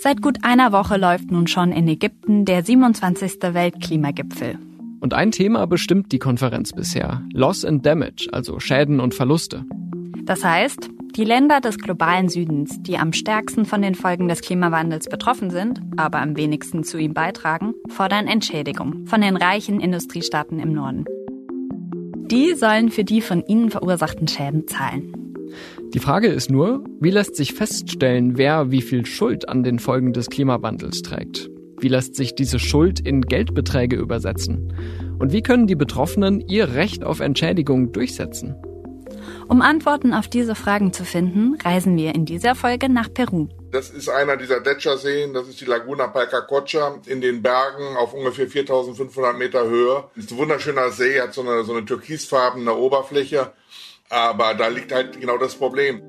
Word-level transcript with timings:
Seit 0.00 0.22
gut 0.22 0.38
einer 0.42 0.70
Woche 0.70 0.96
läuft 0.96 1.32
nun 1.32 1.48
schon 1.48 1.72
in 1.72 1.88
Ägypten 1.88 2.44
der 2.44 2.62
27. 2.62 3.32
Weltklimagipfel. 3.42 4.56
Und 5.00 5.12
ein 5.12 5.32
Thema 5.32 5.66
bestimmt 5.66 6.12
die 6.12 6.20
Konferenz 6.20 6.72
bisher. 6.72 7.22
Loss 7.32 7.64
and 7.64 7.84
Damage, 7.84 8.28
also 8.30 8.60
Schäden 8.60 9.00
und 9.00 9.14
Verluste. 9.14 9.64
Das 10.22 10.44
heißt, 10.44 10.88
die 11.16 11.24
Länder 11.24 11.60
des 11.60 11.78
globalen 11.78 12.28
Südens, 12.28 12.80
die 12.82 12.96
am 12.96 13.12
stärksten 13.12 13.64
von 13.64 13.82
den 13.82 13.96
Folgen 13.96 14.28
des 14.28 14.40
Klimawandels 14.40 15.08
betroffen 15.08 15.50
sind, 15.50 15.80
aber 15.96 16.20
am 16.20 16.36
wenigsten 16.36 16.84
zu 16.84 16.96
ihm 16.96 17.12
beitragen, 17.12 17.74
fordern 17.88 18.28
Entschädigung 18.28 19.04
von 19.06 19.20
den 19.20 19.36
reichen 19.36 19.80
Industriestaaten 19.80 20.60
im 20.60 20.74
Norden. 20.74 21.06
Die 22.30 22.54
sollen 22.54 22.90
für 22.90 23.02
die 23.02 23.20
von 23.20 23.44
ihnen 23.46 23.70
verursachten 23.70 24.28
Schäden 24.28 24.68
zahlen. 24.68 25.17
Die 25.94 26.00
Frage 26.00 26.28
ist 26.28 26.50
nur, 26.50 26.84
wie 27.00 27.08
lässt 27.08 27.34
sich 27.34 27.54
feststellen, 27.54 28.36
wer 28.36 28.70
wie 28.70 28.82
viel 28.82 29.06
Schuld 29.06 29.48
an 29.48 29.62
den 29.62 29.78
Folgen 29.78 30.12
des 30.12 30.28
Klimawandels 30.28 31.00
trägt? 31.00 31.48
Wie 31.80 31.88
lässt 31.88 32.14
sich 32.14 32.34
diese 32.34 32.58
Schuld 32.58 33.00
in 33.00 33.22
Geldbeträge 33.22 33.96
übersetzen? 33.96 34.74
Und 35.18 35.32
wie 35.32 35.42
können 35.42 35.66
die 35.66 35.76
Betroffenen 35.76 36.46
ihr 36.46 36.74
Recht 36.74 37.04
auf 37.04 37.20
Entschädigung 37.20 37.92
durchsetzen? 37.92 38.54
Um 39.48 39.62
Antworten 39.62 40.12
auf 40.12 40.28
diese 40.28 40.54
Fragen 40.54 40.92
zu 40.92 41.06
finden, 41.06 41.56
reisen 41.64 41.96
wir 41.96 42.14
in 42.14 42.26
dieser 42.26 42.54
Folge 42.54 42.90
nach 42.90 43.10
Peru. 43.12 43.48
Das 43.70 43.88
ist 43.88 44.10
einer 44.10 44.36
dieser 44.36 44.60
Gletscherseen, 44.60 45.32
das 45.32 45.48
ist 45.48 45.62
die 45.62 45.64
Laguna 45.64 46.08
Palcacocha 46.08 47.00
in 47.06 47.22
den 47.22 47.40
Bergen 47.40 47.96
auf 47.96 48.12
ungefähr 48.12 48.46
4500 48.46 49.38
Meter 49.38 49.66
Höhe. 49.66 50.04
Das 50.14 50.26
ist 50.26 50.32
ein 50.32 50.38
wunderschöner 50.38 50.90
See, 50.90 51.18
hat 51.18 51.32
so 51.32 51.40
eine, 51.40 51.64
so 51.64 51.72
eine 51.72 51.86
türkisfarbene 51.86 52.74
Oberfläche, 52.74 53.52
aber 54.10 54.54
da 54.54 54.68
liegt 54.68 54.92
halt 54.92 55.20
genau 55.20 55.38
das 55.38 55.54
Problem. 55.54 56.02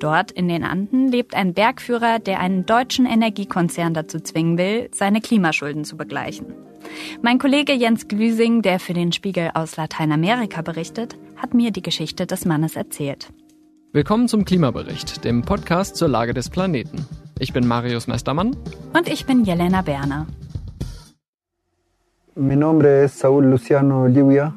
Dort 0.00 0.30
in 0.30 0.48
den 0.48 0.62
Anden 0.62 1.08
lebt 1.08 1.34
ein 1.34 1.54
Bergführer, 1.54 2.20
der 2.20 2.38
einen 2.38 2.66
deutschen 2.66 3.04
Energiekonzern 3.04 3.94
dazu 3.94 4.20
zwingen 4.20 4.56
will, 4.56 4.88
seine 4.94 5.20
Klimaschulden 5.20 5.84
zu 5.84 5.96
begleichen. 5.96 6.54
Mein 7.20 7.38
Kollege 7.38 7.72
Jens 7.72 8.06
Glüsing, 8.06 8.62
der 8.62 8.78
für 8.78 8.94
den 8.94 9.12
Spiegel 9.12 9.50
aus 9.54 9.76
Lateinamerika 9.76 10.62
berichtet, 10.62 11.16
hat 11.36 11.52
mir 11.52 11.72
die 11.72 11.82
Geschichte 11.82 12.26
des 12.26 12.44
Mannes 12.44 12.76
erzählt. 12.76 13.32
Willkommen 13.92 14.28
zum 14.28 14.44
Klimabericht, 14.44 15.24
dem 15.24 15.42
Podcast 15.42 15.96
zur 15.96 16.08
Lage 16.08 16.34
des 16.34 16.50
Planeten. 16.50 17.06
Ich 17.40 17.52
bin 17.52 17.66
Marius 17.66 18.06
Mestermann. 18.06 18.56
Und 18.96 19.08
ich 19.08 19.26
bin 19.26 19.44
Jelena 19.44 19.82
Berner. 19.82 20.26
Mi 22.36 22.54
nombre 22.54 23.04
es 23.04 23.18
Saúl 23.18 23.46
Luciano 23.46 24.06
Lluvia. 24.06 24.54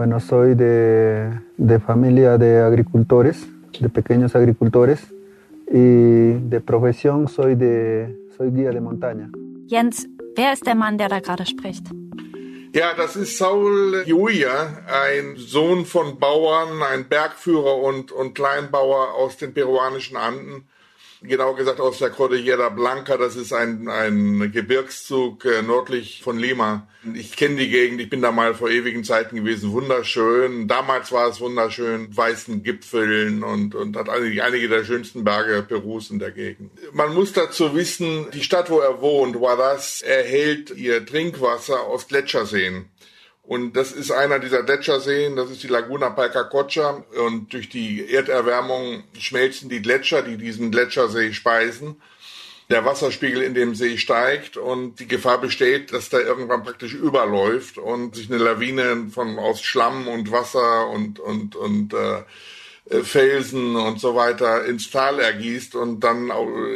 Bueno, 0.00 0.18
soy 0.18 0.54
de, 0.54 1.30
de 1.58 1.78
familia 1.78 2.38
de 2.38 2.62
agricultores, 2.62 3.46
de 3.78 3.90
pequeños 3.90 4.34
agricultores. 4.34 4.98
Y 5.70 6.40
de 6.48 6.62
profesión 6.64 7.28
soy, 7.28 7.54
de, 7.54 8.16
soy 8.34 8.50
guía 8.50 8.70
de 8.70 8.80
montaña. 8.80 9.28
Jens, 9.68 10.08
wer 10.38 10.54
ist 10.54 10.64
der 10.64 10.74
Mann, 10.74 10.96
der 10.96 11.10
da 11.10 11.20
gerade 11.20 11.44
spricht? 11.44 11.84
Ja, 12.72 12.94
das 12.96 13.14
ist 13.14 13.36
Saul 13.36 14.02
Julia, 14.06 14.82
ein 14.86 15.36
Sohn 15.36 15.84
von 15.84 16.18
Bauern, 16.18 16.82
ein 16.82 17.06
Bergführer 17.06 17.76
und, 17.76 18.10
und 18.10 18.34
Kleinbauer 18.34 19.12
aus 19.16 19.36
den 19.36 19.52
peruanischen 19.52 20.16
Anden 20.16 20.64
genau 21.22 21.54
gesagt 21.54 21.80
aus 21.80 21.98
der 21.98 22.10
Cordillera 22.10 22.68
Blanca. 22.68 23.16
Das 23.16 23.36
ist 23.36 23.52
ein, 23.52 23.88
ein 23.88 24.50
Gebirgszug 24.52 25.44
äh, 25.44 25.62
nördlich 25.62 26.22
von 26.22 26.38
Lima. 26.38 26.88
Ich 27.14 27.36
kenne 27.36 27.56
die 27.56 27.70
Gegend, 27.70 28.00
ich 28.00 28.10
bin 28.10 28.20
da 28.20 28.30
mal 28.30 28.54
vor 28.54 28.70
ewigen 28.70 29.04
Zeiten 29.04 29.36
gewesen. 29.36 29.72
Wunderschön. 29.72 30.68
Damals 30.68 31.12
war 31.12 31.28
es 31.28 31.40
wunderschön, 31.40 32.14
weißen 32.14 32.62
Gipfeln 32.62 33.42
und, 33.42 33.74
und 33.74 33.96
hat 33.96 34.08
einige, 34.08 34.44
einige 34.44 34.68
der 34.68 34.84
schönsten 34.84 35.24
Berge 35.24 35.62
Perus 35.62 36.10
in 36.10 36.18
der 36.18 36.30
Gegend. 36.30 36.70
Man 36.92 37.14
muss 37.14 37.32
dazu 37.32 37.74
wissen, 37.74 38.26
die 38.32 38.42
Stadt, 38.42 38.70
wo 38.70 38.80
er 38.80 39.00
wohnt, 39.00 39.36
Huaraz, 39.36 40.02
erhält 40.02 40.70
ihr 40.76 41.04
Trinkwasser 41.06 41.80
aus 41.80 42.08
Gletscherseen. 42.08 42.86
Und 43.42 43.74
das 43.74 43.92
ist 43.92 44.10
einer 44.10 44.38
dieser 44.38 44.62
Gletscherseen, 44.62 45.34
das 45.34 45.50
ist 45.50 45.62
die 45.62 45.68
Laguna 45.68 46.10
Palcacocha. 46.10 47.04
Und 47.26 47.52
durch 47.52 47.68
die 47.68 48.12
Erderwärmung 48.12 49.04
schmelzen 49.18 49.68
die 49.68 49.82
Gletscher, 49.82 50.22
die 50.22 50.36
diesen 50.36 50.70
Gletschersee 50.70 51.32
speisen. 51.32 52.00
Der 52.70 52.84
Wasserspiegel 52.84 53.42
in 53.42 53.54
dem 53.54 53.74
See 53.74 53.98
steigt 53.98 54.56
und 54.56 55.00
die 55.00 55.08
Gefahr 55.08 55.40
besteht, 55.40 55.92
dass 55.92 56.08
da 56.08 56.20
irgendwann 56.20 56.62
praktisch 56.62 56.94
überläuft 56.94 57.78
und 57.78 58.14
sich 58.14 58.30
eine 58.30 58.38
Lawine 58.38 59.08
von 59.12 59.40
aus 59.40 59.60
Schlamm 59.62 60.06
und 60.06 60.30
Wasser 60.30 60.88
und 60.88 61.18
und 61.18 61.56
und 61.56 61.92
äh, 61.94 62.22
Felsen 63.02 63.74
und 63.74 64.00
so 64.00 64.14
weiter 64.14 64.64
ins 64.66 64.90
Tal 64.90 65.18
ergießt 65.18 65.74
und 65.74 66.00
dann 66.00 66.30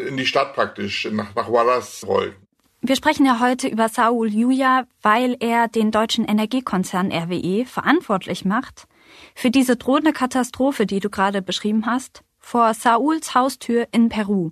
in 0.08 0.16
die 0.16 0.26
Stadt 0.26 0.54
praktisch 0.54 1.08
nach, 1.12 1.34
nach 1.36 1.50
Wallace 1.50 2.04
rollt. 2.04 2.34
Wir 2.86 2.96
sprechen 2.96 3.24
ja 3.24 3.40
heute 3.40 3.66
über 3.66 3.88
Saul 3.88 4.28
Juja, 4.28 4.86
weil 5.00 5.38
er 5.40 5.68
den 5.68 5.90
deutschen 5.90 6.26
Energiekonzern 6.26 7.10
RWE 7.10 7.64
verantwortlich 7.64 8.44
macht 8.44 8.86
für 9.34 9.50
diese 9.50 9.76
drohende 9.76 10.12
Katastrophe, 10.12 10.84
die 10.84 11.00
du 11.00 11.08
gerade 11.08 11.40
beschrieben 11.40 11.86
hast, 11.86 12.24
vor 12.40 12.74
Sauls 12.74 13.34
Haustür 13.34 13.88
in 13.90 14.10
Peru. 14.10 14.50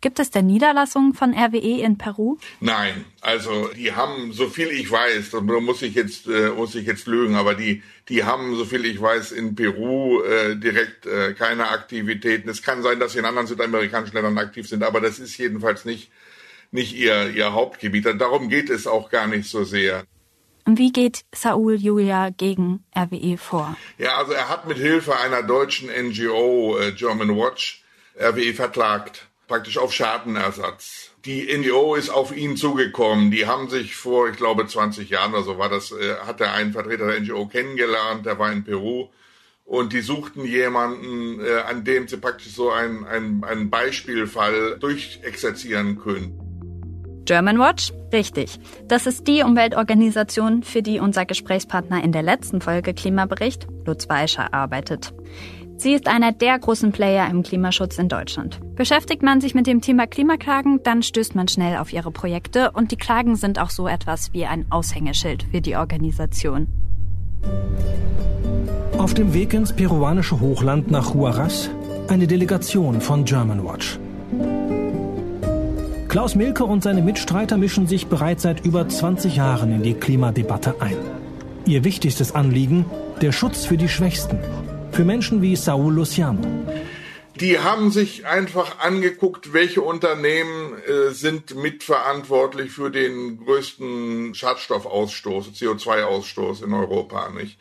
Gibt 0.00 0.20
es 0.20 0.30
denn 0.30 0.46
Niederlassungen 0.46 1.12
von 1.12 1.34
RWE 1.34 1.82
in 1.82 1.98
Peru? 1.98 2.36
Nein, 2.60 3.04
also 3.20 3.68
die 3.76 3.92
haben, 3.92 4.32
so 4.32 4.48
viel 4.48 4.68
ich 4.68 4.88
weiß, 4.88 5.30
da 5.30 5.40
muss 5.40 5.82
ich 5.82 5.96
jetzt 5.96 6.28
äh, 6.28 6.50
muss 6.50 6.76
ich 6.76 6.86
jetzt 6.86 7.08
lügen, 7.08 7.34
aber 7.34 7.56
die 7.56 7.82
die 8.08 8.22
haben, 8.22 8.54
so 8.54 8.64
viel 8.64 8.84
ich 8.84 9.02
weiß, 9.02 9.32
in 9.32 9.56
Peru 9.56 10.22
äh, 10.22 10.54
direkt 10.54 11.06
äh, 11.06 11.34
keine 11.34 11.70
Aktivitäten. 11.70 12.48
Es 12.48 12.62
kann 12.62 12.84
sein, 12.84 13.00
dass 13.00 13.14
sie 13.14 13.18
in 13.18 13.24
anderen 13.24 13.48
südamerikanischen 13.48 14.14
Ländern 14.14 14.38
aktiv 14.38 14.68
sind, 14.68 14.84
aber 14.84 15.00
das 15.00 15.18
ist 15.18 15.36
jedenfalls 15.36 15.84
nicht 15.84 16.12
nicht 16.72 16.94
ihr, 16.94 17.30
ihr 17.30 17.52
Hauptgebiet. 17.52 18.06
Darum 18.18 18.48
geht 18.48 18.70
es 18.70 18.86
auch 18.86 19.10
gar 19.10 19.26
nicht 19.26 19.48
so 19.48 19.62
sehr. 19.62 20.04
Und 20.64 20.78
wie 20.78 20.92
geht 20.92 21.24
Saul 21.34 21.74
Julia 21.74 22.30
gegen 22.30 22.84
RWE 22.96 23.36
vor? 23.36 23.76
Ja, 23.98 24.16
also 24.16 24.32
er 24.32 24.48
hat 24.48 24.66
mit 24.66 24.78
Hilfe 24.78 25.18
einer 25.18 25.42
deutschen 25.42 25.88
NGO, 25.88 26.78
äh, 26.78 26.92
German 26.92 27.36
Watch, 27.36 27.82
RWE 28.18 28.54
verklagt, 28.54 29.26
praktisch 29.48 29.76
auf 29.78 29.92
Schadenersatz. 29.92 31.10
Die 31.24 31.52
NGO 31.56 31.94
ist 31.94 32.10
auf 32.10 32.34
ihn 32.36 32.56
zugekommen. 32.56 33.30
Die 33.30 33.46
haben 33.46 33.68
sich 33.68 33.96
vor, 33.96 34.28
ich 34.28 34.36
glaube, 34.36 34.66
20 34.66 35.10
Jahren 35.10 35.34
oder 35.34 35.42
so 35.42 35.58
war 35.58 35.68
das, 35.68 35.90
äh, 35.92 36.16
hat 36.26 36.40
er 36.40 36.52
einen 36.52 36.72
Vertreter 36.72 37.08
der 37.08 37.20
NGO 37.20 37.46
kennengelernt, 37.46 38.24
der 38.24 38.38
war 38.38 38.52
in 38.52 38.64
Peru. 38.64 39.08
Und 39.64 39.92
die 39.92 40.00
suchten 40.00 40.44
jemanden, 40.44 41.40
äh, 41.40 41.60
an 41.60 41.84
dem 41.84 42.06
sie 42.06 42.18
praktisch 42.18 42.52
so 42.52 42.70
einen, 42.70 43.04
einen, 43.04 43.42
einen 43.44 43.70
Beispielfall 43.70 44.78
durchexerzieren 44.78 45.98
können. 46.00 46.41
German 47.24 47.58
Watch? 47.58 47.92
Richtig. 48.12 48.58
Das 48.88 49.06
ist 49.06 49.26
die 49.26 49.42
Umweltorganisation, 49.42 50.62
für 50.62 50.82
die 50.82 50.98
unser 50.98 51.24
Gesprächspartner 51.24 52.02
in 52.02 52.12
der 52.12 52.22
letzten 52.22 52.60
Folge 52.60 52.94
Klimabericht, 52.94 53.66
Lutz 53.86 54.08
Weischer, 54.08 54.52
arbeitet. 54.52 55.14
Sie 55.76 55.94
ist 55.94 56.06
einer 56.06 56.30
der 56.30 56.58
großen 56.58 56.92
Player 56.92 57.28
im 57.28 57.42
Klimaschutz 57.42 57.98
in 57.98 58.08
Deutschland. 58.08 58.60
Beschäftigt 58.76 59.22
man 59.22 59.40
sich 59.40 59.54
mit 59.54 59.66
dem 59.66 59.80
Thema 59.80 60.06
Klimaklagen, 60.06 60.80
dann 60.84 61.02
stößt 61.02 61.34
man 61.34 61.48
schnell 61.48 61.76
auf 61.78 61.92
ihre 61.92 62.12
Projekte 62.12 62.70
und 62.70 62.92
die 62.92 62.96
Klagen 62.96 63.34
sind 63.34 63.58
auch 63.58 63.70
so 63.70 63.88
etwas 63.88 64.32
wie 64.32 64.46
ein 64.46 64.66
Aushängeschild 64.70 65.44
für 65.50 65.60
die 65.60 65.76
Organisation. 65.76 66.68
Auf 68.96 69.14
dem 69.14 69.34
Weg 69.34 69.54
ins 69.54 69.72
peruanische 69.72 70.38
Hochland 70.38 70.90
nach 70.90 71.14
Huaraz 71.14 71.70
eine 72.08 72.26
Delegation 72.26 73.00
von 73.00 73.24
German 73.24 73.64
Watch. 73.64 73.98
Klaus 76.12 76.34
Milke 76.34 76.64
und 76.64 76.82
seine 76.82 77.00
Mitstreiter 77.00 77.56
mischen 77.56 77.86
sich 77.86 78.06
bereits 78.06 78.42
seit 78.42 78.66
über 78.66 78.86
20 78.86 79.36
Jahren 79.36 79.72
in 79.72 79.82
die 79.82 79.94
Klimadebatte 79.94 80.78
ein. 80.78 80.98
Ihr 81.64 81.84
wichtigstes 81.84 82.34
Anliegen, 82.34 82.84
der 83.22 83.32
Schutz 83.32 83.64
für 83.64 83.78
die 83.78 83.88
Schwächsten, 83.88 84.38
für 84.90 85.06
Menschen 85.06 85.40
wie 85.40 85.56
Saul 85.56 85.94
Luciano. 85.94 86.42
Die 87.36 87.58
haben 87.60 87.90
sich 87.90 88.26
einfach 88.26 88.80
angeguckt, 88.80 89.54
welche 89.54 89.80
Unternehmen 89.80 90.74
äh, 90.86 91.12
sind 91.12 91.54
mitverantwortlich 91.54 92.72
für 92.72 92.90
den 92.90 93.42
größten 93.42 94.34
Schadstoffausstoß, 94.34 95.52
CO2-Ausstoß 95.54 96.62
in 96.62 96.74
Europa, 96.74 97.30
nicht? 97.30 97.58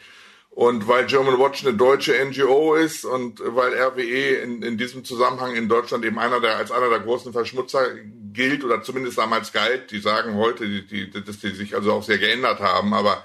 Und 0.49 0.89
weil 0.89 1.05
German 1.05 1.39
Watch 1.39 1.65
eine 1.65 1.77
deutsche 1.77 2.13
NGO 2.25 2.75
ist 2.75 3.05
und 3.05 3.39
weil 3.39 3.73
RWE 3.73 4.41
in, 4.43 4.61
in 4.61 4.77
diesem 4.77 5.05
Zusammenhang 5.05 5.55
in 5.55 5.69
Deutschland 5.69 6.03
eben 6.03 6.19
einer 6.19 6.41
der, 6.41 6.57
als 6.57 6.71
einer 6.71 6.89
der 6.89 6.99
großen 6.99 7.31
Verschmutzer 7.31 7.85
gilt 8.33 8.63
oder 8.63 8.81
zumindest 8.83 9.17
damals 9.17 9.51
galt, 9.53 9.91
die 9.91 9.99
sagen 9.99 10.35
heute, 10.35 10.67
die, 10.67 10.85
die, 10.85 11.09
dass 11.09 11.39
die 11.39 11.51
sich 11.51 11.75
also 11.75 11.93
auch 11.93 12.03
sehr 12.03 12.17
geändert 12.17 12.59
haben, 12.59 12.93
aber 12.93 13.23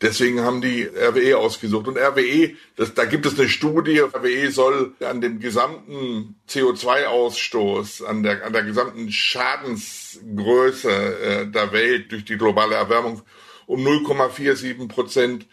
deswegen 0.00 0.40
haben 0.40 0.60
die 0.60 0.84
RWE 0.84 1.38
ausgesucht. 1.38 1.88
Und 1.88 1.98
RWE, 1.98 2.54
das, 2.76 2.94
da 2.94 3.04
gibt 3.04 3.26
es 3.26 3.38
eine 3.38 3.48
Studie, 3.48 4.00
RWE 4.00 4.50
soll 4.50 4.94
an 5.00 5.20
dem 5.20 5.40
gesamten 5.40 6.36
CO2-Ausstoß, 6.48 8.04
an 8.04 8.22
der, 8.22 8.44
an 8.44 8.52
der 8.52 8.62
gesamten 8.62 9.10
Schadensgröße 9.10 10.90
äh, 10.90 11.46
der 11.46 11.72
Welt 11.72 12.12
durch 12.12 12.24
die 12.24 12.38
globale 12.38 12.76
Erwärmung 12.76 13.22
um 13.66 13.86
0,47 13.86 14.88
Prozent 14.88 15.46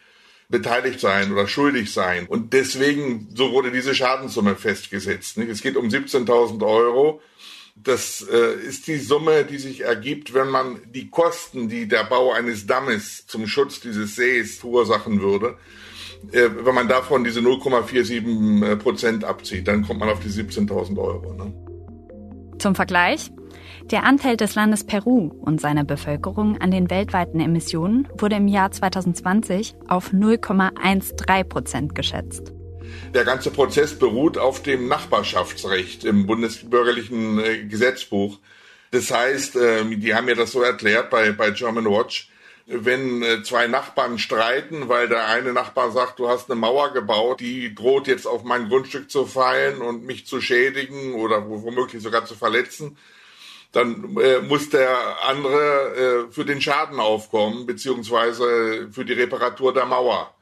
beteiligt 0.48 1.00
sein 1.00 1.32
oder 1.32 1.48
schuldig 1.48 1.92
sein. 1.92 2.28
Und 2.28 2.54
deswegen, 2.54 3.30
so 3.34 3.52
wurde 3.52 3.72
diese 3.72 3.96
Schadenssumme 3.96 4.56
festgesetzt. 4.56 5.38
Nicht? 5.38 5.50
Es 5.50 5.62
geht 5.62 5.76
um 5.76 5.88
17.000 5.88 6.66
Euro. 6.66 7.22
Das 7.76 8.26
äh, 8.32 8.54
ist 8.66 8.88
die 8.88 8.98
Summe, 8.98 9.44
die 9.44 9.58
sich 9.58 9.82
ergibt, 9.82 10.34
wenn 10.34 10.50
man 10.50 10.80
die 10.94 11.10
Kosten, 11.10 11.68
die 11.68 11.88
der 11.88 12.06
Bau 12.06 12.32
eines 12.32 12.66
Dammes 12.66 13.28
zum 13.28 13.48
Schutz 13.48 13.82
dieses 13.82 14.16
Sees 14.16 14.58
verursachen 14.58 15.22
würde, 15.22 15.58
äh, 16.32 16.50
wenn 16.64 16.74
man 16.74 16.88
davon 16.88 17.26
diese 17.26 17.42
0,47 17.42 18.66
äh, 18.66 18.76
Prozent 18.78 19.26
abzieht, 19.26 19.68
dann 19.68 19.86
kommt 19.86 20.00
man 20.00 20.10
auf 20.10 20.22
die 20.22 20.30
17.000 20.30 20.98
Euro. 20.98 21.34
Ne? 21.34 21.54
Zum 22.60 22.76
Vergleich, 22.76 23.32
der 23.92 24.04
Anteil 24.04 24.38
des 24.38 24.56
Landes 24.56 24.86
Peru 24.86 25.32
und 25.42 25.60
seiner 25.60 25.84
Bevölkerung 25.84 26.58
an 26.60 26.72
den 26.72 26.90
weltweiten 26.90 27.42
Emissionen 27.42 28.08
wurde 28.18 28.38
im 28.38 28.48
Jahr 28.48 28.72
2020 28.72 29.76
auf 29.88 30.12
0,13 30.12 31.44
Prozent 31.44 31.94
geschätzt. 31.94 32.55
Der 33.14 33.24
ganze 33.24 33.50
Prozess 33.50 33.98
beruht 33.98 34.38
auf 34.38 34.62
dem 34.62 34.88
Nachbarschaftsrecht 34.88 36.04
im 36.04 36.28
bundesbürgerlichen 36.28 37.40
äh, 37.40 37.64
Gesetzbuch. 37.64 38.40
Das 38.92 39.10
heißt, 39.10 39.56
äh, 39.56 39.86
die 39.86 40.14
haben 40.14 40.26
mir 40.26 40.36
das 40.36 40.52
so 40.52 40.62
erklärt 40.62 41.10
bei, 41.10 41.32
bei 41.32 41.52
German 41.52 41.86
Watch, 41.86 42.30
wenn 42.66 43.24
äh, 43.24 43.42
zwei 43.44 43.68
Nachbarn 43.68 44.20
streiten, 44.20 44.90
weil 44.90 45.08
der 45.08 45.28
eine 45.28 45.54
Nachbar 45.54 45.92
sagt, 45.92 46.20
du 46.20 46.28
hast 46.28 46.52
eine 46.52 46.60
Mauer 46.60 46.92
gebaut, 46.94 47.40
die 47.40 47.74
droht 47.74 48.08
jetzt 48.08 48.28
auf 48.28 48.44
mein 48.44 48.68
Grundstück 48.68 49.10
zu 49.10 49.26
fallen 49.26 49.82
und 49.82 50.06
mich 50.06 50.28
zu 50.28 50.42
schädigen 50.42 51.14
oder 51.14 51.48
womöglich 51.48 52.04
sogar 52.04 52.26
zu 52.26 52.36
verletzen, 52.36 52.98
dann 53.72 54.18
äh, 54.18 54.40
muss 54.40 54.70
der 54.70 55.26
andere 55.26 56.28
für 56.32 56.44
den 56.44 56.62
Schaden 56.62 57.00
aufkommen, 57.00 57.66
beziehungsweise 57.66 58.90
für 58.92 59.06
die 59.06 59.14
Reparatur 59.14 59.74
der 59.74 59.86
Mauer. 59.86 60.35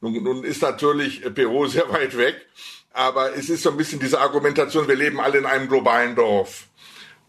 Nun, 0.00 0.22
nun 0.22 0.44
ist 0.44 0.62
natürlich 0.62 1.22
Peru 1.34 1.66
sehr 1.68 1.88
weit 1.92 2.16
weg, 2.16 2.46
aber 2.92 3.36
es 3.36 3.48
ist 3.48 3.62
so 3.62 3.70
ein 3.70 3.76
bisschen 3.76 4.00
diese 4.00 4.20
Argumentation, 4.20 4.88
wir 4.88 4.96
leben 4.96 5.20
alle 5.20 5.38
in 5.38 5.46
einem 5.46 5.68
globalen 5.68 6.14
Dorf. 6.14 6.68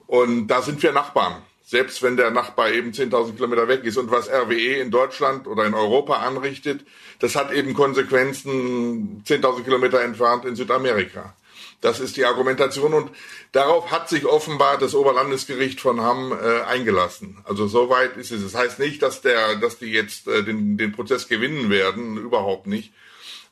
Und 0.08 0.48
da 0.48 0.62
sind 0.62 0.82
wir 0.82 0.92
Nachbarn. 0.92 1.44
Selbst 1.64 2.02
wenn 2.02 2.18
der 2.18 2.32
Nachbar 2.32 2.72
eben 2.72 2.90
10.000 2.90 3.36
Kilometer 3.36 3.68
weg 3.68 3.84
ist. 3.84 3.98
Und 3.98 4.10
was 4.10 4.28
RWE 4.28 4.80
in 4.82 4.90
Deutschland 4.90 5.46
oder 5.46 5.66
in 5.66 5.76
Europa 5.76 6.16
anrichtet, 6.16 6.84
das 7.20 7.36
hat 7.36 7.54
eben 7.54 7.76
Konsequenzen 7.76 9.24
10.000 9.24 9.64
Kilometer 9.66 10.02
entfernt 10.02 10.46
in 10.46 10.56
Südamerika. 10.56 11.36
Das 11.82 12.02
ist 12.02 12.18
die 12.18 12.26
Argumentation 12.26 12.94
und 12.94 13.12
darauf 13.54 13.90
hat 13.90 14.10
sich 14.10 14.26
offenbar 14.26 14.78
das 14.78 14.96
Oberlandesgericht 14.96 15.80
von 15.80 16.02
Hamm 16.02 16.34
äh, 16.34 16.62
eingelassen. 16.64 17.38
Also 17.46 17.68
soweit 17.68 18.18
ist 18.18 18.32
es. 18.32 18.44
Das 18.44 18.56
heißt 18.56 18.80
nicht, 18.80 19.02
dass 19.02 19.22
der, 19.22 19.56
dass 19.56 19.80
die 19.80 19.92
jetzt 19.92 20.28
äh, 20.28 20.44
den, 20.44 20.78
den 20.78 20.92
Prozess 20.92 21.30
gewinnen 21.30 21.70
werden, 21.70 22.18
überhaupt 22.18 22.68
nicht. 22.68 22.94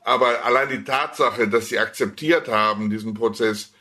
Aber 0.03 0.45
allein 0.45 0.69
die 0.69 0.83
Tatsache, 0.83 1.47
dass 1.47 1.69
sie 1.69 1.79
akzeptiert 1.79 2.47
haben, 2.47 2.89
diesen 2.89 3.13
Prozess, 3.13 3.73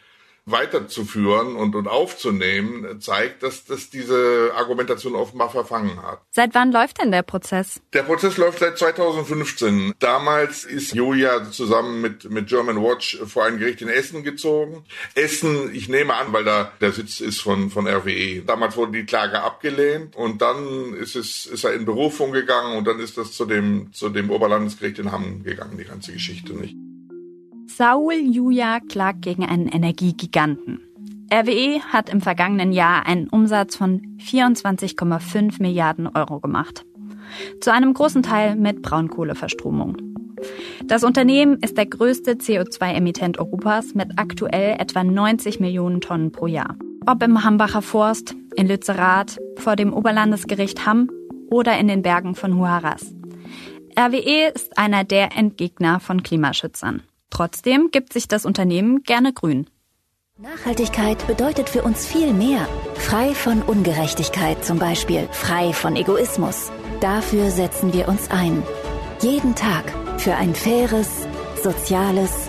weiterzuführen 0.46 1.56
und, 1.56 1.75
und 1.75 1.88
aufzunehmen, 1.88 3.00
zeigt, 3.00 3.43
dass 3.43 3.64
das 3.64 3.90
diese 3.90 4.52
Argumentation 4.54 5.16
offenbar 5.16 5.50
verfangen 5.50 6.00
hat. 6.02 6.20
Seit 6.31 6.54
wann 6.54 6.70
läuft 6.70 7.02
denn 7.02 7.10
der 7.10 7.22
Prozess? 7.22 7.81
Der 7.93 8.04
Prozess 8.04 8.37
läuft 8.37 8.60
seit 8.60 8.78
2015. 8.78 9.94
Damals 9.98 10.64
ist 10.64 10.94
Julia 10.94 11.50
zusammen 11.50 12.00
mit, 12.00 12.31
mit 12.31 12.46
German 12.46 12.81
Watch 12.81 13.19
vor 13.26 13.44
ein 13.44 13.58
Gericht 13.58 13.82
in 13.82 13.88
Essen 13.88 14.22
gezogen. 14.22 14.84
Essen, 15.16 15.75
ich 15.75 15.88
nehme 15.88 16.14
an, 16.14 16.32
weil 16.32 16.44
da 16.44 16.70
der 16.81 16.92
Sitz 16.92 17.20
ist 17.20 17.40
von, 17.40 17.70
von 17.70 17.88
RWE. 17.88 18.42
Damals 18.42 18.76
wurde 18.76 18.92
die 18.92 19.04
Klage 19.06 19.42
abgelehnt 19.42 20.14
und 20.14 20.42
dann 20.42 20.94
ist 20.94 21.16
es, 21.16 21.46
ist 21.46 21.64
er 21.64 21.75
in 21.75 21.84
Berufung 21.84 22.31
gegangen 22.31 22.76
und 22.76 22.87
dann 22.87 23.00
ist 23.00 23.19
das 23.19 23.32
zu 23.32 23.46
dem, 23.46 23.92
zu 23.92 24.10
dem 24.10 24.31
Oberlandesgericht 24.31 25.00
in 25.00 25.10
Hamm 25.10 25.42
gegangen, 25.42 25.76
die 25.76 25.84
ganze 25.84 26.12
Geschichte 26.12 26.52
nicht. 26.52 26.76
Saul 27.76 28.14
Juja 28.14 28.81
klagt 28.81 29.20
gegen 29.20 29.44
einen 29.44 29.69
Energiegiganten. 29.69 30.81
RWE 31.31 31.82
hat 31.82 32.08
im 32.08 32.23
vergangenen 32.23 32.73
Jahr 32.73 33.05
einen 33.05 33.28
Umsatz 33.28 33.76
von 33.76 34.17
24,5 34.19 35.61
Milliarden 35.61 36.06
Euro 36.06 36.40
gemacht. 36.40 36.87
Zu 37.61 37.75
einem 37.75 37.93
großen 37.93 38.23
Teil 38.23 38.56
mit 38.56 38.81
Braunkohleverstromung. 38.81 39.99
Das 40.87 41.05
Unternehmen 41.05 41.58
ist 41.61 41.76
der 41.76 41.84
größte 41.84 42.37
CO2-Emittent 42.37 43.38
Europas 43.38 43.93
mit 43.93 44.12
aktuell 44.17 44.81
etwa 44.81 45.05
90 45.05 45.61
Millionen 45.61 46.00
Tonnen 46.00 46.32
pro 46.32 46.46
Jahr. 46.46 46.76
Ob 47.05 47.23
im 47.23 47.44
Hambacher 47.44 47.82
Forst, 47.82 48.34
in 48.56 48.69
Lützerath, 48.69 49.37
vor 49.58 49.76
dem 49.76 49.93
Oberlandesgericht 49.93 50.87
Hamm 50.87 51.11
oder 51.50 51.78
in 51.78 51.88
den 51.88 52.00
Bergen 52.00 52.37
von 52.37 52.56
Huaraz. 52.56 53.14
RWE 53.99 54.50
ist 54.55 54.78
einer 54.78 55.05
der 55.05 55.37
Endgegner 55.37 56.00
von 56.00 56.23
Klimaschützern. 56.23 57.02
Trotzdem 57.36 57.90
gibt 57.90 58.14
sich 58.14 58.28
das 58.28 58.46
Unternehmen 58.46 59.02
gerne 59.02 59.30
grün. 59.30 59.68
Nachhaltigkeit 60.38 61.26
bedeutet 61.26 61.68
für 61.68 61.82
uns 61.82 62.06
viel 62.06 62.32
mehr. 62.32 62.66
Frei 62.94 63.34
von 63.34 63.60
Ungerechtigkeit 63.60 64.64
zum 64.64 64.78
Beispiel, 64.78 65.28
frei 65.32 65.74
von 65.74 65.96
Egoismus. 65.96 66.72
Dafür 67.02 67.50
setzen 67.50 67.92
wir 67.92 68.08
uns 68.08 68.30
ein. 68.30 68.62
Jeden 69.20 69.54
Tag 69.54 69.84
für 70.16 70.34
ein 70.34 70.54
faires, 70.54 71.10
soziales, 71.62 72.48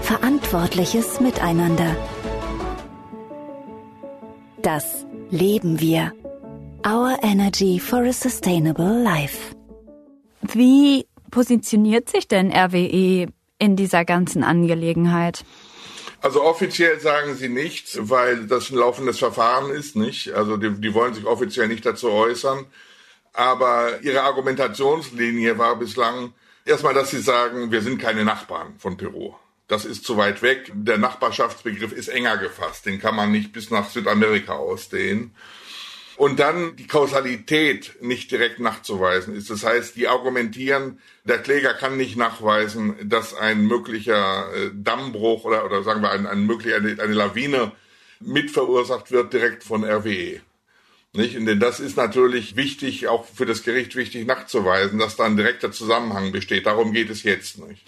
verantwortliches 0.00 1.20
Miteinander. 1.20 1.94
Das 4.62 5.04
leben 5.28 5.80
wir. 5.80 6.14
Our 6.86 7.18
Energy 7.22 7.78
for 7.78 8.04
a 8.04 8.12
Sustainable 8.14 9.02
Life. 9.02 9.54
Wie 10.40 11.04
positioniert 11.30 12.08
sich 12.08 12.26
denn 12.26 12.50
RWE 12.50 13.26
in 13.58 13.76
dieser 13.76 14.04
ganzen 14.04 14.44
Angelegenheit? 14.44 15.44
Also 16.20 16.42
offiziell 16.42 16.98
sagen 17.00 17.36
sie 17.36 17.48
nichts, 17.48 17.98
weil 18.00 18.46
das 18.46 18.70
ein 18.70 18.76
laufendes 18.76 19.18
Verfahren 19.18 19.70
ist, 19.70 19.94
nicht? 19.94 20.32
Also 20.32 20.56
die, 20.56 20.70
die 20.70 20.94
wollen 20.94 21.14
sich 21.14 21.24
offiziell 21.24 21.68
nicht 21.68 21.86
dazu 21.86 22.10
äußern. 22.10 22.66
Aber 23.32 24.00
ihre 24.02 24.22
Argumentationslinie 24.22 25.58
war 25.58 25.76
bislang 25.76 26.32
erstmal, 26.64 26.94
dass 26.94 27.10
sie 27.10 27.20
sagen, 27.20 27.70
wir 27.70 27.82
sind 27.82 28.00
keine 28.00 28.24
Nachbarn 28.24 28.74
von 28.78 28.96
Peru. 28.96 29.34
Das 29.68 29.84
ist 29.84 30.04
zu 30.04 30.16
weit 30.16 30.42
weg. 30.42 30.72
Der 30.74 30.98
Nachbarschaftsbegriff 30.98 31.92
ist 31.92 32.08
enger 32.08 32.38
gefasst. 32.38 32.86
Den 32.86 32.98
kann 32.98 33.14
man 33.14 33.30
nicht 33.30 33.52
bis 33.52 33.70
nach 33.70 33.88
Südamerika 33.88 34.54
ausdehnen. 34.54 35.34
Und 36.18 36.40
dann 36.40 36.74
die 36.74 36.88
Kausalität 36.88 37.94
nicht 38.00 38.32
direkt 38.32 38.58
nachzuweisen 38.58 39.36
ist. 39.36 39.50
Das 39.50 39.62
heißt, 39.62 39.94
die 39.94 40.08
argumentieren, 40.08 40.98
der 41.22 41.38
Kläger 41.38 41.74
kann 41.74 41.96
nicht 41.96 42.16
nachweisen, 42.16 42.96
dass 43.08 43.34
ein 43.34 43.66
möglicher 43.66 44.52
äh, 44.52 44.70
Dammbruch 44.74 45.44
oder, 45.44 45.64
oder 45.64 45.84
sagen 45.84 46.02
wir 46.02 46.10
ein, 46.10 46.26
ein 46.26 46.44
möglich 46.44 46.74
eine, 46.74 47.00
eine 47.00 47.14
Lawine 47.14 47.70
mit 48.18 48.50
verursacht 48.50 49.12
wird 49.12 49.32
direkt 49.32 49.62
von 49.62 49.84
RWE. 49.84 50.40
Nicht? 51.12 51.36
Und 51.36 51.46
denn 51.46 51.60
das 51.60 51.78
ist 51.78 51.96
natürlich 51.96 52.56
wichtig, 52.56 53.06
auch 53.06 53.24
für 53.24 53.46
das 53.46 53.62
Gericht 53.62 53.94
wichtig 53.94 54.26
nachzuweisen, 54.26 54.98
dass 54.98 55.14
da 55.14 55.24
ein 55.24 55.36
direkter 55.36 55.70
Zusammenhang 55.70 56.32
besteht. 56.32 56.66
Darum 56.66 56.92
geht 56.92 57.10
es 57.10 57.22
jetzt 57.22 57.58
nicht. 57.64 57.86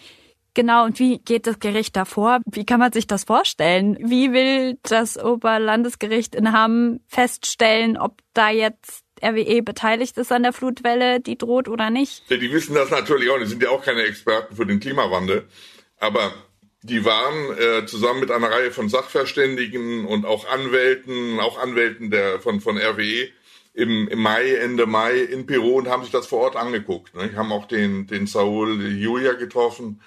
Genau, 0.54 0.84
und 0.84 0.98
wie 0.98 1.18
geht 1.18 1.46
das 1.46 1.60
Gericht 1.60 1.96
davor? 1.96 2.40
Wie 2.46 2.66
kann 2.66 2.80
man 2.80 2.92
sich 2.92 3.06
das 3.06 3.24
vorstellen? 3.24 3.96
Wie 4.00 4.32
will 4.32 4.78
das 4.82 5.16
Oberlandesgericht 5.22 6.34
in 6.34 6.52
Hamm 6.52 7.00
feststellen, 7.06 7.96
ob 7.96 8.18
da 8.34 8.50
jetzt 8.50 9.04
RWE 9.22 9.62
beteiligt 9.62 10.18
ist 10.18 10.32
an 10.32 10.42
der 10.42 10.52
Flutwelle, 10.52 11.20
die 11.20 11.38
droht 11.38 11.68
oder 11.68 11.90
nicht? 11.90 12.24
Ja, 12.28 12.36
die 12.36 12.52
wissen 12.52 12.74
das 12.74 12.90
natürlich 12.90 13.30
auch. 13.30 13.38
Die 13.38 13.46
sind 13.46 13.62
ja 13.62 13.70
auch 13.70 13.84
keine 13.84 14.02
Experten 14.02 14.56
für 14.56 14.66
den 14.66 14.80
Klimawandel. 14.80 15.46
Aber 15.98 16.32
die 16.82 17.04
waren 17.04 17.58
äh, 17.58 17.86
zusammen 17.86 18.20
mit 18.20 18.30
einer 18.30 18.50
Reihe 18.50 18.72
von 18.72 18.88
Sachverständigen 18.88 20.06
und 20.06 20.24
auch 20.24 20.48
Anwälten, 20.48 21.38
auch 21.38 21.58
Anwälten 21.58 22.10
der, 22.10 22.40
von, 22.40 22.60
von 22.60 22.78
RWE, 22.78 23.28
im, 23.72 24.08
im 24.08 24.18
Mai, 24.18 24.54
Ende 24.54 24.86
Mai 24.86 25.20
in 25.20 25.46
Peru 25.46 25.78
und 25.78 25.88
haben 25.88 26.02
sich 26.02 26.10
das 26.10 26.26
vor 26.26 26.40
Ort 26.40 26.56
angeguckt. 26.56 27.14
Ne? 27.14 27.30
Haben 27.36 27.52
auch 27.52 27.66
den, 27.66 28.06
den 28.06 28.26
Saul 28.26 28.82
Julia 28.82 29.34
getroffen 29.34 30.00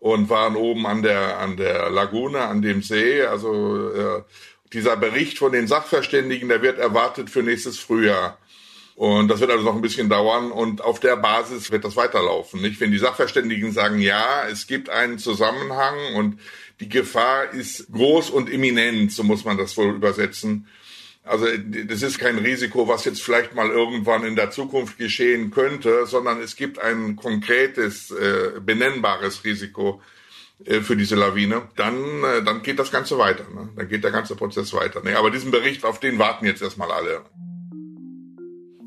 und 0.00 0.30
waren 0.30 0.56
oben 0.56 0.86
an 0.86 1.02
der, 1.02 1.38
an 1.38 1.56
der 1.56 1.90
Lagune, 1.90 2.40
an 2.40 2.62
dem 2.62 2.82
See. 2.82 3.22
Also 3.22 3.92
äh, 3.92 4.22
dieser 4.72 4.96
Bericht 4.96 5.38
von 5.38 5.52
den 5.52 5.66
Sachverständigen, 5.66 6.48
der 6.48 6.62
wird 6.62 6.78
erwartet 6.78 7.30
für 7.30 7.42
nächstes 7.42 7.78
Frühjahr. 7.78 8.38
Und 8.96 9.28
das 9.28 9.40
wird 9.40 9.50
also 9.50 9.64
noch 9.64 9.74
ein 9.74 9.80
bisschen 9.80 10.10
dauern 10.10 10.52
und 10.52 10.82
auf 10.82 11.00
der 11.00 11.16
Basis 11.16 11.70
wird 11.70 11.84
das 11.84 11.96
weiterlaufen. 11.96 12.60
Nicht? 12.60 12.80
Wenn 12.80 12.90
die 12.90 12.98
Sachverständigen 12.98 13.72
sagen, 13.72 13.98
ja, 14.00 14.46
es 14.50 14.66
gibt 14.66 14.90
einen 14.90 15.18
Zusammenhang 15.18 16.16
und 16.16 16.38
die 16.80 16.88
Gefahr 16.88 17.52
ist 17.52 17.90
groß 17.92 18.30
und 18.30 18.50
imminent, 18.50 19.12
so 19.12 19.22
muss 19.22 19.44
man 19.44 19.56
das 19.56 19.76
wohl 19.76 19.94
übersetzen, 19.94 20.66
also 21.30 21.46
das 21.46 22.02
ist 22.02 22.18
kein 22.18 22.38
Risiko, 22.38 22.88
was 22.88 23.04
jetzt 23.04 23.22
vielleicht 23.22 23.54
mal 23.54 23.68
irgendwann 23.70 24.24
in 24.24 24.34
der 24.34 24.50
Zukunft 24.50 24.98
geschehen 24.98 25.52
könnte, 25.52 26.04
sondern 26.06 26.40
es 26.40 26.56
gibt 26.56 26.80
ein 26.80 27.14
konkretes, 27.14 28.10
äh, 28.10 28.58
benennbares 28.60 29.44
Risiko 29.44 30.00
äh, 30.64 30.80
für 30.80 30.96
diese 30.96 31.14
Lawine. 31.14 31.62
Dann, 31.76 31.94
äh, 32.24 32.42
dann 32.42 32.62
geht 32.62 32.80
das 32.80 32.90
Ganze 32.90 33.16
weiter. 33.16 33.44
Ne? 33.54 33.68
Dann 33.76 33.88
geht 33.88 34.02
der 34.02 34.10
ganze 34.10 34.34
Prozess 34.34 34.74
weiter. 34.74 35.02
Ne? 35.04 35.16
Aber 35.16 35.30
diesen 35.30 35.52
Bericht, 35.52 35.84
auf 35.84 36.00
den 36.00 36.18
warten 36.18 36.46
jetzt 36.46 36.62
erstmal 36.62 36.90
alle. 36.90 37.20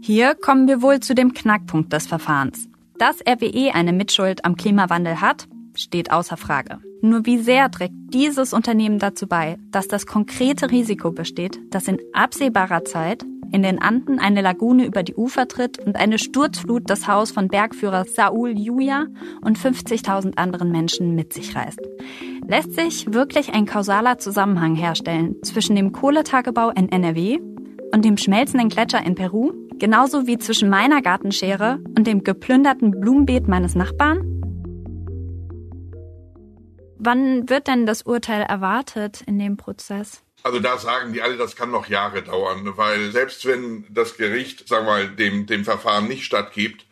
Hier 0.01 0.35
kommen 0.35 0.67
wir 0.67 0.81
wohl 0.81 1.00
zu 1.00 1.15
dem 1.15 1.33
Knackpunkt 1.33 1.93
des 1.93 2.07
Verfahrens. 2.07 2.67
Dass 3.00 3.21
RWE 3.21 3.73
eine 3.73 3.93
Mitschuld 3.93 4.43
am 4.43 4.57
Klimawandel 4.57 5.21
hat, 5.21 5.47
steht 5.75 6.12
außer 6.12 6.38
Frage. 6.38 6.80
Nur 7.01 7.25
wie 7.25 7.38
sehr 7.38 7.70
trägt 7.70 7.94
dieses 8.13 8.53
Unternehmen 8.53 9.00
dazu 9.00 9.27
bei, 9.27 9.58
dass 9.72 9.88
das 9.88 10.06
konkrete 10.06 10.72
Risiko 10.72 11.12
besteht, 11.12 11.60
dass 11.70 11.88
in 11.88 12.00
absehbarer 12.13 12.86
Zeit 12.86 13.25
in 13.53 13.62
den 13.62 13.80
Anden 13.82 14.20
eine 14.20 14.42
Lagune 14.42 14.86
über 14.86 15.03
die 15.03 15.13
Ufer 15.13 15.48
tritt 15.48 15.77
und 15.80 15.96
eine 15.96 16.18
Sturzflut 16.18 16.89
das 16.89 17.08
Haus 17.08 17.32
von 17.32 17.48
Bergführer 17.48 18.06
Saul 18.06 18.58
Juja 18.58 19.06
und 19.42 19.60
50.000 19.60 20.38
anderen 20.38 20.72
Menschen 20.72 21.13
mit 21.13 21.34
sich 21.34 21.56
reißt. 21.56 21.80
Lässt 22.48 22.74
sich 22.74 23.13
wirklich 23.13 23.53
ein 23.53 23.65
kausaler 23.65 24.18
Zusammenhang 24.18 24.75
herstellen 24.75 25.36
zwischen 25.44 25.75
dem 25.75 25.92
Kohletagebau 25.92 26.72
in 26.72 26.89
NRW 26.89 27.39
und 27.94 28.03
dem 28.03 28.18
schmelzenden 28.18 28.70
Gletscher 28.70 29.06
in 29.06 29.13
Peru, 29.13 29.51
genauso 29.77 30.25
wie 30.25 30.39
zwischen 30.39 30.70
meiner 30.70 31.01
Gartenschere 31.01 31.80
und 31.96 32.08
dem 32.08 32.24
geplünderten 32.24 33.00
Blumenbeet 33.00 33.48
meines 33.48 33.75
Nachbarn? 33.75 34.32
Wann 37.05 37.50
wird 37.50 37.67
denn 37.67 37.86
das 37.86 38.03
Urteil 38.03 38.43
erwartet 38.43 39.22
in 39.22 39.38
dem 39.38 39.57
Prozess? 39.57 40.24
Also 40.41 40.60
da 40.60 40.77
sagen 40.77 41.12
die 41.12 41.22
alle, 41.22 41.36
das 41.36 41.55
kann 41.57 41.69
noch 41.69 41.88
Jahre 41.88 42.22
dauern, 42.22 42.74
weil 42.77 43.12
selbst 43.12 43.45
wenn 43.45 43.86
das 43.89 44.15
Gericht, 44.15 44.67
sagen 44.67 44.86
wir 44.86 44.91
mal, 44.91 45.07
dem, 45.10 45.45
dem 45.45 45.65
Verfahren 45.65 46.07
nicht 46.07 46.24
stattgibt, 46.24 46.86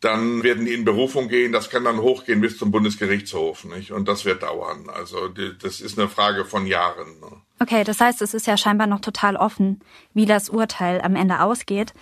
dann 0.00 0.42
werden 0.42 0.64
die 0.64 0.72
in 0.72 0.84
Berufung 0.84 1.28
gehen. 1.28 1.52
Das 1.52 1.68
kann 1.68 1.84
dann 1.84 2.00
hochgehen 2.00 2.40
bis 2.40 2.56
zum 2.58 2.70
Bundesgerichtshof, 2.70 3.64
nicht? 3.64 3.92
Und 3.92 4.08
das 4.08 4.24
wird 4.24 4.42
dauern. 4.42 4.88
Also 4.88 5.28
das 5.28 5.80
ist 5.80 5.98
eine 5.98 6.08
Frage 6.08 6.44
von 6.46 6.66
Jahren. 6.66 7.20
Ne? 7.20 7.30
Okay, 7.60 7.84
das 7.84 8.00
heißt, 8.00 8.22
es 8.22 8.34
ist 8.34 8.46
ja 8.46 8.56
scheinbar 8.56 8.86
noch 8.86 9.00
total 9.00 9.36
offen, 9.36 9.80
wie 10.14 10.26
das 10.26 10.48
Urteil 10.48 11.02
am 11.02 11.14
Ende 11.14 11.40
ausgeht. 11.40 11.92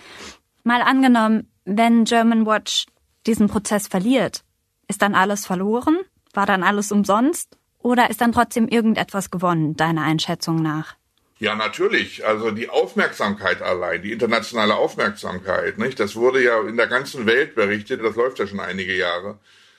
Mal 0.63 0.83
angenommen, 0.83 1.51
wenn 1.65 2.05
German 2.05 2.47
Watch 2.47 2.87
diesen 3.27 3.49
Prozess 3.49 3.89
verliert, 3.89 4.45
ist 4.89 5.03
dann 5.03 5.15
alles 5.15 5.47
verloren? 5.47 5.99
War 6.33 6.47
dann 6.47 6.63
alles 6.63 6.93
umsonst? 6.93 7.57
Oder 7.79 8.11
ist 8.11 8.21
dann 8.21 8.33
trotzdem 8.33 8.69
irgendetwas 8.69 9.31
gewonnen, 9.31 9.77
deiner 9.77 10.03
Einschätzung 10.03 10.63
nach? 10.63 10.97
Ja, 11.39 11.55
natürlich. 11.55 12.27
Also 12.27 12.51
die 12.51 12.69
Aufmerksamkeit 12.69 13.63
allein, 13.63 14.03
die 14.03 14.13
internationale 14.13 14.75
Aufmerksamkeit, 14.75 15.79
nicht? 15.79 15.99
Das 15.99 16.15
wurde 16.15 16.43
ja 16.45 16.61
in 16.61 16.77
der 16.77 16.87
ganzen 16.87 17.25
Welt 17.25 17.55
berichtet. 17.55 18.05
Das 18.05 18.15
läuft 18.15 18.39
ja 18.39 18.47
schon 18.47 18.61
einige 18.61 18.95
Jahre. 18.95 19.39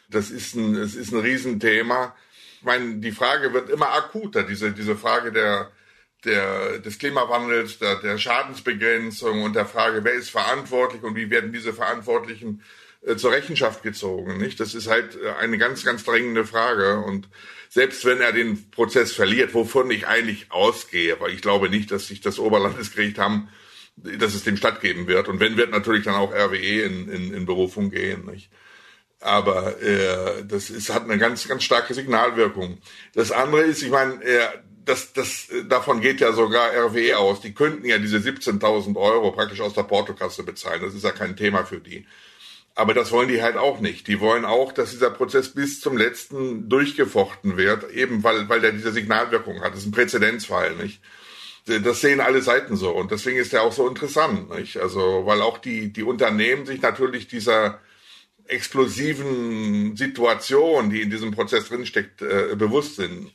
Das 0.10 0.31
ist 0.31 0.55
ein, 0.55 0.75
es 0.75 0.96
ist 0.96 1.13
ein 1.13 1.20
Riesenthema. 1.20 2.15
Ich 2.58 2.63
meine, 2.63 2.96
die 2.96 3.12
Frage 3.12 3.53
wird 3.53 3.70
immer 3.70 3.91
akuter. 3.91 4.41
Diese, 4.41 4.72
diese 4.72 4.96
Frage 4.96 5.31
der, 5.31 5.72
der, 6.25 6.79
des 6.79 6.98
Klimawandels, 6.98 7.77
der, 7.77 7.98
der 7.98 8.17
Schadensbegrenzung 8.17 9.43
und 9.43 9.55
der 9.55 9.67
Frage, 9.67 10.03
wer 10.03 10.13
ist 10.13 10.31
verantwortlich 10.31 11.03
und 11.03 11.15
wie 11.15 11.29
werden 11.29 11.53
diese 11.53 11.74
Verantwortlichen 11.74 12.63
zur 13.15 13.31
Rechenschaft 13.31 13.84
gezogen, 13.84 14.38
nicht? 14.38 14.60
Das 14.60 14.75
ist 14.75 14.88
halt 14.88 15.17
äh, 15.22 15.31
eine 15.39 15.58
ganz, 15.58 15.84
ganz 15.84 16.03
drängende 16.03 16.46
Frage 16.46 17.00
und 17.00 17.29
selbst 17.70 18.03
wenn 18.05 18.20
er 18.20 18.34
den 18.34 18.70
Prozess 18.70 19.13
verliert, 19.13 19.53
wovon 19.53 19.89
ich 19.91 20.05
eigentlich 20.08 20.51
ausgehe, 20.51 21.20
weil 21.20 21.31
ich 21.31 21.41
glaube 21.41 21.70
nicht, 21.70 21.89
dass 21.89 22.08
sich 22.08 22.20
das 22.22 22.38
Oberlandesgericht 22.38 23.17
haben, 23.17 23.50
dass 23.96 24.34
es 24.34 24.43
dem 24.43 24.58
stattgeben 24.58 25.08
wird. 25.08 25.27
Und 25.29 25.39
wenn, 25.39 25.58
wird 25.58 25.72
natürlich 25.72 26.03
dann 26.03 26.15
auch 26.15 26.34
RWE 26.34 26.81
in, 26.81 27.10
in, 27.10 27.34
in 27.34 27.46
Berufung 27.46 27.89
gehen, 27.89 28.25
nicht? 28.25 28.50
Aber 29.22 29.79
äh, 29.81 30.43
das 30.46 30.70
ist, 30.70 30.91
hat 30.91 31.03
eine 31.03 31.17
ganz, 31.17 31.48
ganz 31.48 31.63
starke 31.63 31.93
Signalwirkung. 31.93 32.79
Das 33.13 33.31
andere 33.31 33.62
ist, 33.62 33.84
ich 33.84 33.91
meine, 33.91 34.22
äh, 34.24 34.48
das, 34.84 35.13
das, 35.13 35.48
davon 35.70 36.01
geht 36.01 36.20
ja 36.20 36.34
sogar 36.34 36.72
RWE 36.74 37.17
aus. 37.17 37.39
Die 37.39 37.53
könnten 37.53 37.86
ja 37.86 38.00
diese 38.00 38.17
17.000 38.17 38.96
Euro 38.98 39.31
praktisch 39.31 39.62
aus 39.62 39.74
der 39.74 39.84
Portokasse 39.84 40.43
bezahlen. 40.43 40.81
Das 40.81 40.96
ist 40.96 41.03
ja 41.03 41.12
kein 41.12 41.38
Thema 41.38 41.65
für 41.65 41.79
die. 41.79 42.05
Aber 42.74 42.94
das 42.94 43.12
wollen 43.12 43.28
die 43.28 43.42
halt 43.42 43.58
auch 43.58 43.80
nicht. 43.82 44.08
Die 44.08 44.20
wollen 44.20 44.46
auch, 44.46 44.72
dass 44.72 44.92
dieser 44.92 45.10
Prozess 45.10 45.50
bis 45.50 45.82
zum 45.82 45.98
letzten 45.98 46.70
durchgefochten 46.70 47.58
wird, 47.58 47.92
eben 47.92 48.24
weil, 48.24 48.48
weil 48.48 48.62
der 48.62 48.72
diese 48.72 48.92
Signalwirkung 48.92 49.62
hat. 49.62 49.74
Das 49.74 49.82
ist 49.82 49.88
ein 49.88 49.92
Präzedenzfall, 49.92 50.75
nicht? 50.75 51.01
Das 51.66 52.01
sehen 52.01 52.22
alle 52.22 52.42
Seiten 52.42 52.75
so. 52.75 52.92
Und 52.92 53.12
deswegen 53.12 53.38
ist 53.38 53.54
der 53.54 53.63
auch 53.63 53.74
so 53.74 53.88
interessant, 53.88 54.50
nicht? 54.50 54.78
Also, 54.78 55.25
weil 55.25 55.42
auch 55.42 55.58
die, 55.58 55.92
die 55.94 56.04
Unternehmen 56.04 56.66
sich 56.66 56.82
natürlich 56.82 57.28
dieser 57.28 57.80
explosiven 58.46 59.96
Situation, 59.96 60.90
die 60.90 61.01
in 61.01 61.10
diesem 61.10 61.32
Prozess 61.32 61.68
drinsteckt, 61.68 62.22
äh, 62.22 62.56
bewusst 62.56 62.96
sind. 62.96 63.32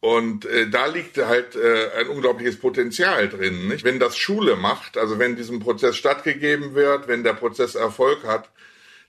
Und 0.00 0.46
äh, 0.46 0.68
da 0.70 0.86
liegt 0.86 1.18
halt 1.18 1.56
äh, 1.56 1.90
ein 1.98 2.08
unglaubliches 2.08 2.58
Potenzial 2.58 3.28
drin. 3.28 3.68
Nicht? 3.68 3.84
Wenn 3.84 3.98
das 3.98 4.16
Schule 4.16 4.56
macht, 4.56 4.96
also 4.96 5.18
wenn 5.18 5.36
diesem 5.36 5.60
Prozess 5.60 5.96
stattgegeben 5.96 6.74
wird, 6.74 7.06
wenn 7.06 7.22
der 7.22 7.34
Prozess 7.34 7.74
Erfolg 7.74 8.24
hat, 8.24 8.48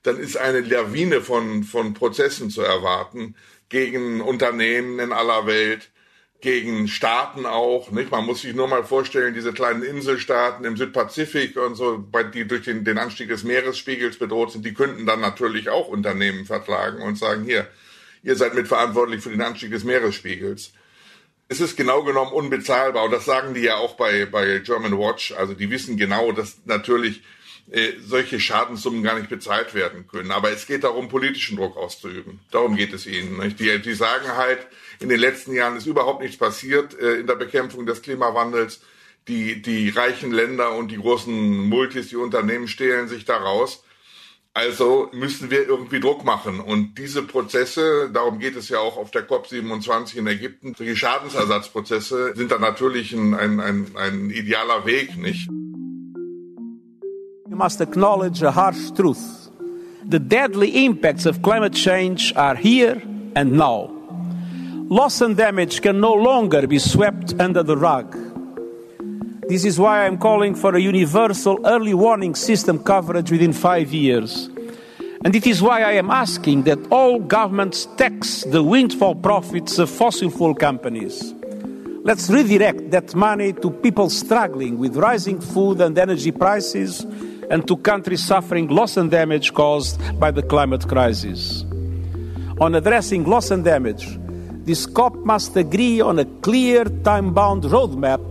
dann 0.04 0.20
ist 0.20 0.36
eine 0.36 0.60
Lawine 0.62 1.22
von, 1.22 1.64
von 1.64 1.94
Prozessen 1.94 2.50
zu 2.50 2.62
erwarten 2.62 3.36
gegen 3.70 4.20
Unternehmen 4.20 5.00
in 5.00 5.14
aller 5.14 5.46
Welt, 5.48 5.92
gegen 6.42 6.90
Staaten 6.90 7.46
auch. 7.46 7.92
Nicht? 7.92 8.12
Man 8.12 8.26
muss 8.26 8.42
sich 8.42 8.54
nur 8.54 8.68
mal 8.68 8.84
vorstellen, 8.84 9.34
diese 9.34 9.54
kleinen 9.54 9.84
Inselstaaten 9.84 10.66
im 10.66 10.76
Südpazifik 10.76 11.56
und 11.56 11.76
so, 11.76 12.04
die 12.34 12.46
durch 12.46 12.64
den, 12.64 12.84
den 12.84 12.98
Anstieg 12.98 13.30
des 13.30 13.46
Meeresspiegels 13.46 14.18
bedroht 14.18 14.52
sind, 14.52 14.66
die 14.66 14.74
könnten 14.74 15.06
dann 15.06 15.22
natürlich 15.22 15.70
auch 15.70 15.88
Unternehmen 15.88 16.46
verklagen 16.46 17.02
und 17.02 17.18
sagen, 17.18 17.46
hier, 17.46 17.68
ihr 18.24 18.36
seid 18.36 18.56
mitverantwortlich 18.56 19.22
für 19.22 19.30
den 19.30 19.42
Anstieg 19.42 19.72
des 19.72 19.86
Meeresspiegels 19.86 20.74
es 21.52 21.60
ist 21.60 21.76
genau 21.76 22.02
genommen 22.04 22.32
unbezahlbar. 22.32 23.04
Und 23.04 23.12
das 23.12 23.26
sagen 23.26 23.54
die 23.54 23.60
ja 23.60 23.76
auch 23.76 23.96
bei, 23.96 24.26
bei 24.26 24.60
German 24.60 24.98
Watch. 24.98 25.34
Also 25.34 25.54
die 25.54 25.70
wissen 25.70 25.98
genau, 25.98 26.32
dass 26.32 26.62
natürlich 26.64 27.24
äh, 27.70 27.92
solche 28.00 28.40
Schadenssummen 28.40 29.04
gar 29.04 29.18
nicht 29.18 29.30
bezahlt 29.30 29.74
werden 29.74 30.08
können. 30.08 30.32
Aber 30.32 30.50
es 30.52 30.66
geht 30.66 30.86
darum, 30.86 31.10
politischen 31.10 31.58
Druck 31.58 31.76
auszuüben. 31.76 32.40
Darum 32.52 32.78
geht 32.78 32.94
es 32.94 33.06
ihnen. 33.06 33.38
Nicht? 33.38 33.60
Die, 33.60 33.80
die 33.80 33.94
sagen 33.94 34.30
halt, 34.38 34.66
in 35.02 35.10
den 35.10 35.20
letzten 35.20 35.54
Jahren 35.54 35.76
ist 35.76 35.88
überhaupt 35.88 36.22
nichts 36.22 36.38
passiert 36.38 36.98
äh, 36.98 37.16
in 37.16 37.28
der 37.28 37.36
Bekämpfung 37.36 37.86
des 37.86 38.02
Klimawandels. 38.02 38.80
Die, 39.28 39.62
die 39.62 39.90
reichen 39.90 40.32
Länder 40.32 40.74
und 40.76 40.90
die 40.90 40.98
großen 40.98 41.68
Multis, 41.68 42.08
die 42.08 42.16
Unternehmen 42.16 42.70
stehlen 42.70 43.10
sich 43.10 43.26
daraus. 43.26 43.84
Also 44.54 45.10
müssen 45.14 45.50
wir 45.50 45.66
irgendwie 45.66 46.02
Druck 46.02 46.26
machen. 46.26 46.60
Und 46.60 46.98
diese 46.98 47.24
Prozesse, 47.24 48.10
darum 48.14 48.40
geht 48.40 48.58
es 48.58 48.68
ja 48.68 48.80
auch 48.80 48.98
auf 48.98 49.10
der 49.10 49.26
COP27 49.28 50.18
in 50.18 50.28
Ägypten, 50.28 50.74
die 50.78 50.96
Schadensersatzprozesse 50.96 52.34
sind 52.36 52.52
da 52.52 52.60
natürlich 52.60 53.14
ein, 53.14 53.34
ein, 53.34 53.62
ein, 53.62 53.88
ein 53.96 54.30
idealer 54.30 54.86
Weg, 54.86 55.18
nicht? 55.18 55.50
You 57.50 57.56
must 57.56 57.80
acknowledge 57.82 58.46
a 58.46 58.54
harsh 58.54 58.92
truth. 58.94 59.50
The 60.10 60.20
deadly 60.20 60.86
impacts 60.86 61.26
of 61.26 61.42
climate 61.42 61.74
change 61.74 62.34
are 62.36 62.56
here 62.56 63.02
and 63.36 63.54
now. 63.54 63.90
Loss 64.90 65.22
and 65.22 65.38
damage 65.38 65.82
can 65.82 66.02
no 66.02 66.14
longer 66.14 66.68
be 66.68 66.80
swept 66.80 67.40
under 67.40 67.64
the 67.64 67.78
rug. 67.78 68.18
This 69.52 69.66
is 69.66 69.78
why 69.78 70.06
I'm 70.06 70.18
calling 70.18 70.56
for 70.56 70.74
a 70.78 70.80
universal 70.80 71.60
early 71.66 71.94
warning 71.94 72.36
system 72.36 72.82
coverage 72.82 73.30
within 73.30 73.52
five 73.52 73.92
years. 73.92 74.50
And 75.26 75.36
it 75.36 75.46
is 75.46 75.62
why 75.62 75.82
I 75.82 75.92
am 75.92 76.10
asking 76.10 76.64
that 76.64 76.80
all 76.90 77.20
governments 77.20 77.86
tax 77.98 78.46
the 78.46 78.64
windfall 78.64 79.16
profits 79.16 79.78
of 79.78 79.90
fossil 79.90 80.30
fuel 80.30 80.56
companies. 80.56 81.36
Let's 82.06 82.30
redirect 82.30 82.92
that 82.92 83.14
money 83.14 83.52
to 83.52 83.70
people 83.70 84.10
struggling 84.10 84.78
with 84.78 84.96
rising 84.96 85.42
food 85.42 85.82
and 85.82 85.98
energy 85.98 86.32
prices 86.32 87.02
and 87.50 87.68
to 87.68 87.76
countries 87.76 88.24
suffering 88.24 88.70
loss 88.70 88.96
and 88.96 89.12
damage 89.12 89.54
caused 89.54 90.00
by 90.18 90.32
the 90.32 90.44
climate 90.44 90.88
crisis. 90.88 91.66
On 92.62 92.74
addressing 92.74 93.26
loss 93.26 93.52
and 93.52 93.66
damage, 93.66 94.18
this 94.64 94.86
COP 94.86 95.18
must 95.26 95.58
agree 95.58 96.00
on 96.00 96.20
a 96.20 96.26
clear 96.40 96.86
time 96.86 97.34
bound 97.34 97.64
roadmap 97.64 98.31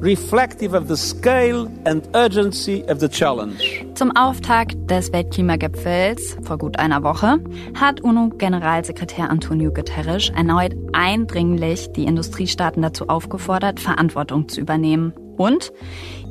reflective 0.00 0.74
of 0.74 0.88
the 0.88 0.96
scale 0.96 1.68
and 1.84 2.08
urgency 2.14 2.84
of 2.88 3.00
the 3.00 3.08
challenge. 3.08 3.84
Zum 3.94 4.14
Auftakt 4.16 4.76
des 4.90 5.12
Weltklimagipfels 5.12 6.36
vor 6.42 6.58
gut 6.58 6.78
einer 6.78 7.02
Woche 7.02 7.38
hat 7.74 8.00
UNO-Generalsekretär 8.00 9.30
Antonio 9.30 9.72
Guterres 9.72 10.30
erneut 10.30 10.76
eindringlich 10.92 11.90
die 11.92 12.04
Industriestaaten 12.04 12.82
dazu 12.82 13.08
aufgefordert, 13.08 13.80
Verantwortung 13.80 14.48
zu 14.48 14.60
übernehmen 14.60 15.12
und 15.36 15.72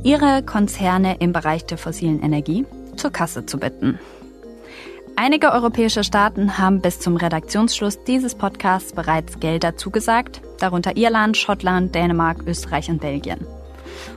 ihre 0.03 0.43
Konzerne 0.43 1.17
im 1.19 1.33
Bereich 1.33 1.65
der 1.65 1.77
fossilen 1.77 2.21
Energie 2.21 2.65
zur 2.95 3.12
Kasse 3.12 3.45
zu 3.45 3.59
bitten. 3.59 4.00
Einige 5.19 5.51
europäische 5.51 6.03
Staaten 6.03 6.59
haben 6.59 6.79
bis 6.79 7.00
zum 7.00 7.17
Redaktionsschluss 7.17 8.03
dieses 8.03 8.36
Podcasts 8.36 8.93
bereits 8.93 9.39
Gelder 9.39 9.75
zugesagt, 9.75 10.41
darunter 10.60 10.98
Irland, 10.98 11.38
Schottland, 11.38 11.94
Dänemark, 11.96 12.40
Österreich 12.46 12.90
und 12.90 13.02
Belgien. 13.02 13.46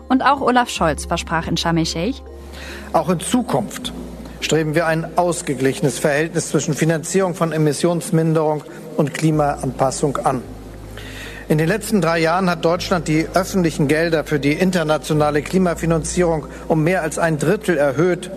Und 0.08 0.22
auch 0.22 0.40
Olaf 0.40 0.68
Scholz 0.68 1.06
versprach 1.06 1.46
in 1.46 1.56
Sharm 1.56 1.76
el-Sheikh, 1.76 2.22
auch 2.92 3.08
in 3.08 3.20
Zukunft 3.20 3.92
streben 4.40 4.74
wir 4.74 4.86
ein 4.86 5.16
ausgeglichenes 5.16 5.98
Verhältnis 5.98 6.48
zwischen 6.48 6.74
Finanzierung 6.74 7.34
von 7.34 7.52
Emissionsminderung 7.52 8.64
und 8.96 9.14
Klimaanpassung 9.14 10.16
an. 10.16 10.42
In 11.48 11.58
den 11.58 11.68
letzten 11.68 12.00
drei 12.00 12.20
Jahren 12.20 12.48
hat 12.48 12.64
Deutschland 12.64 13.08
die 13.08 13.26
öffentlichen 13.34 13.88
Gelder 13.88 14.24
für 14.24 14.38
die 14.38 14.52
internationale 14.52 15.42
Klimafinanzierung 15.42 16.46
um 16.68 16.84
mehr 16.84 17.02
als 17.02 17.18
ein 17.18 17.38
Drittel 17.38 17.76
erhöht 17.76 18.30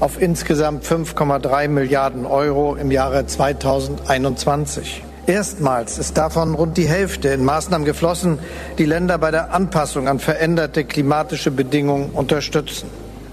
auf 0.00 0.20
insgesamt 0.20 0.84
5,3 0.84 1.68
Milliarden 1.68 2.26
Euro 2.26 2.74
im 2.74 2.90
Jahre 2.90 3.26
2021. 3.26 5.04
Erstmals 5.26 5.98
ist 5.98 6.18
davon 6.18 6.54
rund 6.54 6.76
die 6.76 6.88
Hälfte 6.88 7.28
in 7.28 7.44
Maßnahmen 7.44 7.84
geflossen, 7.84 8.40
die 8.78 8.86
Länder 8.86 9.18
bei 9.18 9.30
der 9.30 9.54
Anpassung 9.54 10.08
an 10.08 10.18
veränderte 10.18 10.84
klimatische 10.84 11.52
Bedingungen 11.52 12.10
unterstützen. 12.10 12.88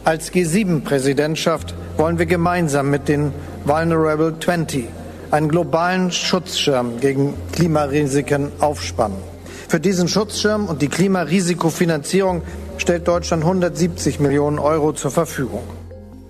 Als 0.05 0.31
G7-Präsidentschaft 0.31 1.73
wollen 1.97 2.19
wir 2.19 2.27
gemeinsam 2.27 2.91
mit 2.91 3.07
den 3.07 3.33
Vulnerable 3.65 4.35
20 4.39 4.85
einen 5.31 5.49
globalen 5.49 6.11
Schutzschirm 6.11 6.99
gegen 6.99 7.33
Klimarisiken 7.53 8.51
aufspannen. 8.59 9.17
Für 9.67 9.79
diesen 9.79 10.07
Schutzschirm 10.07 10.67
und 10.67 10.81
die 10.81 10.87
Klimarisikofinanzierung 10.87 12.43
stellt 12.77 13.07
Deutschland 13.07 13.43
170 13.43 14.19
Millionen 14.19 14.59
Euro 14.59 14.93
zur 14.93 15.11
Verfügung. 15.11 15.63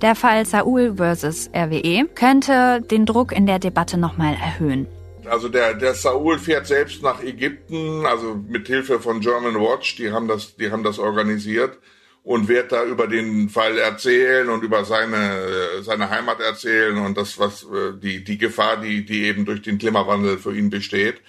Der 0.02 0.16
Fall 0.16 0.46
Saul 0.46 0.96
versus 0.96 1.50
RWE 1.54 2.08
könnte 2.16 2.82
den 2.82 3.06
Druck 3.06 3.34
in 3.34 3.46
der 3.46 3.60
Debatte 3.60 3.98
nochmal 3.98 4.34
erhöhen. 4.34 4.88
Also 5.30 5.50
der, 5.50 5.74
der 5.74 5.94
Saul 5.94 6.40
fährt 6.40 6.68
selbst 6.68 7.02
nach 7.02 7.22
Ägypten, 7.24 8.06
also 8.06 8.36
mit 8.36 8.68
Hilfe 8.68 9.00
von 9.00 9.22
German 9.22 9.56
Watch, 9.56 9.96
die 9.96 10.12
haben 10.12 10.28
das, 10.28 10.56
die 10.56 10.72
haben 10.72 10.84
das 10.84 11.00
organisiert 11.00 11.78
und 12.24 12.48
wird 12.48 12.72
da 12.72 12.84
über 12.84 13.08
den 13.08 13.50
Fall 13.50 13.78
erzählen 13.78 14.50
und 14.50 14.64
über 14.64 14.86
seine 14.86 15.82
seine 15.82 16.10
Heimat 16.10 16.40
erzählen 16.42 16.98
und 16.98 17.18
das 17.18 17.40
was 17.40 17.64
äh, 17.64 17.94
die 18.02 18.24
die 18.24 18.38
Gefahr, 18.38 18.78
die 18.78 19.06
die 19.06 19.24
eben 19.24 19.46
durch 19.46 19.62
den 19.62 19.78
Klimawandel 19.78 20.38
für 20.38 20.56
ihn 20.56 20.70
besteht. 20.70 21.22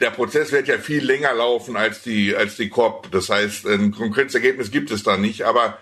Der 0.00 0.10
Prozess 0.10 0.52
wird 0.52 0.68
ja 0.68 0.78
viel 0.78 1.04
länger 1.04 1.34
laufen 1.34 1.76
als 1.76 2.02
die 2.02 2.36
als 2.36 2.56
die 2.56 2.68
COP. 2.68 3.10
Das 3.10 3.30
heißt, 3.30 3.66
ein 3.66 3.92
konkretes 3.92 4.34
Ergebnis 4.34 4.70
gibt 4.70 4.90
es 4.90 5.02
da 5.02 5.16
nicht, 5.16 5.42
aber 5.42 5.60
er, 5.64 5.78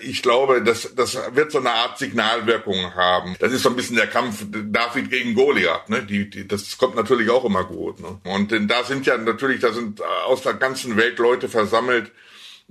ich 0.00 0.22
glaube, 0.22 0.62
das, 0.62 0.94
das 0.94 1.18
wird 1.34 1.52
so 1.52 1.58
eine 1.58 1.70
Art 1.70 1.98
Signalwirkung 1.98 2.94
haben. 2.94 3.36
Das 3.40 3.52
ist 3.52 3.62
so 3.62 3.68
ein 3.68 3.76
bisschen 3.76 3.96
der 3.96 4.06
Kampf 4.06 4.46
David 4.50 5.10
gegen 5.10 5.34
Goliath. 5.34 5.90
Ne? 5.90 6.02
Die, 6.02 6.30
die, 6.30 6.48
das 6.48 6.78
kommt 6.78 6.96
natürlich 6.96 7.28
auch 7.28 7.44
immer 7.44 7.64
gut. 7.64 8.00
Ne? 8.00 8.18
Und 8.24 8.52
denn 8.52 8.68
da 8.68 8.84
sind 8.84 9.04
ja 9.04 9.18
natürlich, 9.18 9.60
da 9.60 9.72
sind 9.72 10.00
aus 10.02 10.42
der 10.42 10.54
ganzen 10.54 10.96
Welt 10.96 11.18
Leute 11.18 11.50
versammelt, 11.50 12.10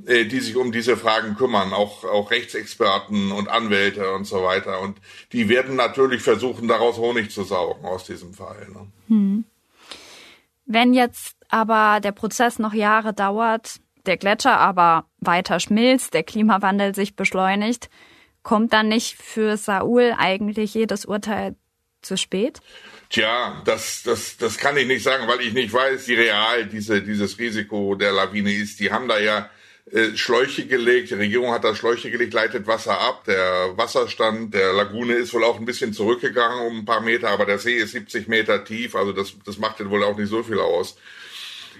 äh, 0.08 0.26
die 0.26 0.40
sich 0.40 0.56
um 0.56 0.72
diese 0.72 0.98
Fragen 0.98 1.36
kümmern, 1.36 1.74
auch, 1.74 2.06
auch 2.06 2.32
Rechtsexperten 2.32 3.32
und 3.32 3.50
Anwälte 3.50 4.12
und 4.14 4.26
so 4.26 4.44
weiter. 4.44 4.82
Und 4.82 4.98
die 5.32 5.48
werden 5.48 5.76
natürlich 5.76 6.24
versuchen, 6.24 6.68
daraus 6.68 6.98
Honig 6.98 7.30
zu 7.30 7.44
saugen 7.44 7.86
aus 7.86 8.06
diesem 8.06 8.34
Fall. 8.34 8.68
Ne? 8.70 8.88
Hm. 9.10 9.46
Wenn 10.66 10.94
jetzt 10.94 11.36
aber 11.50 12.00
der 12.00 12.14
Prozess 12.14 12.58
noch 12.58 12.74
Jahre 12.74 13.14
dauert, 13.14 13.80
der 14.06 14.18
Gletscher 14.18 14.58
aber 14.58 15.06
weiter 15.22 15.60
schmilzt, 15.60 16.14
der 16.14 16.24
Klimawandel 16.24 16.96
sich 16.96 17.16
beschleunigt, 17.16 17.90
kommt 18.44 18.74
dann 18.74 18.88
nicht 18.88 19.16
für 19.18 19.58
Saul 19.58 20.14
eigentlich 20.18 20.74
jedes 20.74 21.06
Urteil 21.06 21.56
zu 22.02 22.18
spät? 22.18 22.60
Tja, 23.10 23.62
das, 23.66 24.04
das, 24.04 24.38
das 24.38 24.58
kann 24.58 24.78
ich 24.78 24.88
nicht 24.88 25.04
sagen, 25.04 25.28
weil 25.28 25.42
ich 25.42 25.54
nicht 25.54 25.74
weiß, 25.74 26.08
wie 26.08 26.16
real 26.16 26.66
diese, 26.66 27.02
dieses 27.02 27.40
Risiko 27.40 27.96
der 27.96 28.12
Lawine 28.12 28.54
ist. 28.54 28.80
Die 28.80 28.92
haben 28.92 29.08
da 29.08 29.20
ja 29.20 29.50
äh, 29.92 30.16
Schläuche 30.16 30.68
gelegt, 30.68 31.10
die 31.10 31.16
Regierung 31.16 31.52
hat 31.52 31.64
da 31.64 31.76
Schläuche 31.76 32.12
gelegt, 32.12 32.34
leitet 32.34 32.68
Wasser 32.68 33.00
ab. 33.00 33.24
Der 33.26 33.76
Wasserstand 33.76 34.54
der 34.54 34.74
Lagune 34.74 35.16
ist 35.16 35.34
wohl 35.34 35.44
auch 35.44 35.60
ein 35.60 35.66
bisschen 35.66 35.94
zurückgegangen 35.94 36.68
um 36.68 36.80
ein 36.80 36.86
paar 36.86 37.02
Meter, 37.02 37.30
aber 37.30 37.46
der 37.46 37.58
See 37.58 37.76
ist 37.76 37.92
70 37.92 38.28
Meter 38.28 38.64
tief, 38.64 38.96
also 38.96 39.12
das, 39.12 39.34
das 39.46 39.58
macht 39.58 39.84
wohl 39.90 40.04
auch 40.04 40.18
nicht 40.18 40.30
so 40.30 40.44
viel 40.44 40.60
aus. 40.60 40.98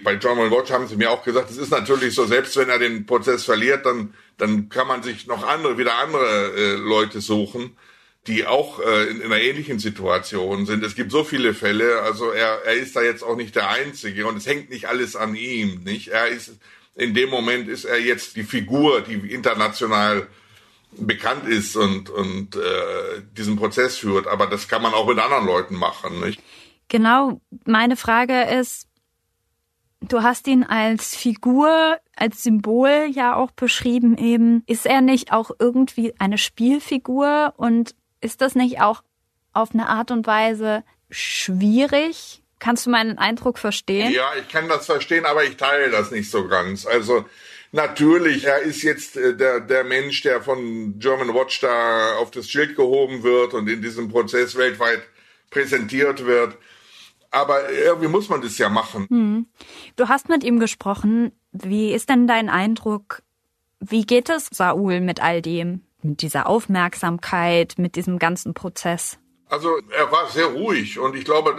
Bei 0.02 0.14
John 0.14 0.38
Watch 0.50 0.70
haben 0.70 0.86
sie 0.86 0.96
mir 0.96 1.10
auch 1.10 1.22
gesagt, 1.22 1.50
es 1.50 1.56
ist 1.56 1.70
natürlich 1.70 2.14
so, 2.14 2.26
selbst 2.26 2.56
wenn 2.56 2.68
er 2.68 2.78
den 2.78 3.06
Prozess 3.06 3.44
verliert, 3.44 3.86
dann, 3.86 4.14
dann 4.38 4.68
kann 4.68 4.86
man 4.86 5.02
sich 5.02 5.26
noch 5.26 5.46
andere, 5.46 5.78
wieder 5.78 5.96
andere 5.98 6.52
äh, 6.56 6.74
Leute 6.74 7.20
suchen, 7.20 7.76
die 8.26 8.46
auch 8.46 8.80
äh, 8.80 9.06
in, 9.10 9.20
in 9.20 9.26
einer 9.32 9.40
ähnlichen 9.40 9.78
Situation 9.78 10.66
sind. 10.66 10.84
Es 10.84 10.94
gibt 10.94 11.10
so 11.10 11.24
viele 11.24 11.54
Fälle, 11.54 12.02
also 12.02 12.30
er, 12.30 12.62
er 12.64 12.74
ist 12.74 12.96
da 12.96 13.02
jetzt 13.02 13.22
auch 13.22 13.36
nicht 13.36 13.56
der 13.56 13.70
Einzige 13.70 14.26
und 14.26 14.36
es 14.36 14.46
hängt 14.46 14.70
nicht 14.70 14.86
alles 14.86 15.16
an 15.16 15.34
ihm, 15.34 15.82
nicht? 15.84 16.08
Er 16.08 16.28
ist 16.28 16.52
in 17.00 17.14
dem 17.14 17.30
Moment 17.30 17.68
ist 17.68 17.84
er 17.84 17.98
jetzt 17.98 18.36
die 18.36 18.42
Figur, 18.42 19.00
die 19.00 19.14
international 19.32 20.26
bekannt 20.92 21.48
ist 21.48 21.76
und, 21.76 22.10
und 22.10 22.56
äh, 22.56 23.22
diesen 23.36 23.56
Prozess 23.56 23.96
führt. 23.96 24.26
Aber 24.26 24.46
das 24.46 24.68
kann 24.68 24.82
man 24.82 24.92
auch 24.92 25.06
mit 25.06 25.18
anderen 25.18 25.46
Leuten 25.46 25.76
machen. 25.76 26.20
Nicht? 26.20 26.42
Genau, 26.88 27.40
meine 27.64 27.96
Frage 27.96 28.42
ist, 28.42 28.88
du 30.00 30.22
hast 30.22 30.46
ihn 30.46 30.64
als 30.64 31.14
Figur, 31.16 31.98
als 32.16 32.42
Symbol 32.42 33.08
ja 33.10 33.36
auch 33.36 33.50
beschrieben 33.50 34.16
eben. 34.16 34.62
Ist 34.66 34.86
er 34.86 35.00
nicht 35.00 35.32
auch 35.32 35.50
irgendwie 35.58 36.14
eine 36.18 36.38
Spielfigur 36.38 37.54
und 37.56 37.94
ist 38.20 38.40
das 38.40 38.54
nicht 38.54 38.80
auch 38.80 39.02
auf 39.52 39.72
eine 39.72 39.88
Art 39.88 40.10
und 40.10 40.26
Weise 40.26 40.84
schwierig, 41.10 42.42
Kannst 42.60 42.84
du 42.84 42.90
meinen 42.90 43.16
Eindruck 43.16 43.58
verstehen? 43.58 44.12
Ja, 44.12 44.32
ich 44.38 44.46
kann 44.48 44.68
das 44.68 44.84
verstehen, 44.84 45.24
aber 45.24 45.44
ich 45.44 45.56
teile 45.56 45.90
das 45.90 46.10
nicht 46.10 46.30
so 46.30 46.46
ganz. 46.46 46.86
Also 46.86 47.24
natürlich, 47.72 48.44
er 48.44 48.60
ist 48.60 48.82
jetzt 48.82 49.16
äh, 49.16 49.34
der, 49.34 49.60
der 49.60 49.82
Mensch, 49.82 50.20
der 50.20 50.42
von 50.42 50.98
German 50.98 51.34
Watch 51.34 51.60
da 51.60 52.16
auf 52.16 52.30
das 52.30 52.50
Schild 52.50 52.76
gehoben 52.76 53.22
wird 53.22 53.54
und 53.54 53.66
in 53.66 53.80
diesem 53.80 54.10
Prozess 54.10 54.56
weltweit 54.56 55.02
präsentiert 55.48 56.26
wird. 56.26 56.58
Aber 57.30 57.70
irgendwie 57.70 58.08
muss 58.08 58.28
man 58.28 58.40
das 58.42 58.58
ja 58.58 58.68
machen. 58.68 59.06
Hm. 59.08 59.46
Du 59.96 60.08
hast 60.08 60.28
mit 60.28 60.42
ihm 60.44 60.58
gesprochen. 60.58 61.32
Wie 61.52 61.92
ist 61.92 62.08
denn 62.08 62.26
dein 62.26 62.48
Eindruck? 62.48 63.22
Wie 63.78 64.04
geht 64.04 64.28
es 64.28 64.48
Saul 64.50 65.00
mit 65.00 65.22
all 65.22 65.42
dem? 65.42 65.82
Mit 66.02 66.22
dieser 66.22 66.46
Aufmerksamkeit, 66.46 67.74
mit 67.76 67.96
diesem 67.96 68.18
ganzen 68.18 68.54
Prozess? 68.54 69.18
Also 69.50 69.80
er 69.90 70.12
war 70.12 70.28
sehr 70.28 70.46
ruhig 70.46 71.00
und 71.00 71.16
ich 71.16 71.24
glaube, 71.24 71.56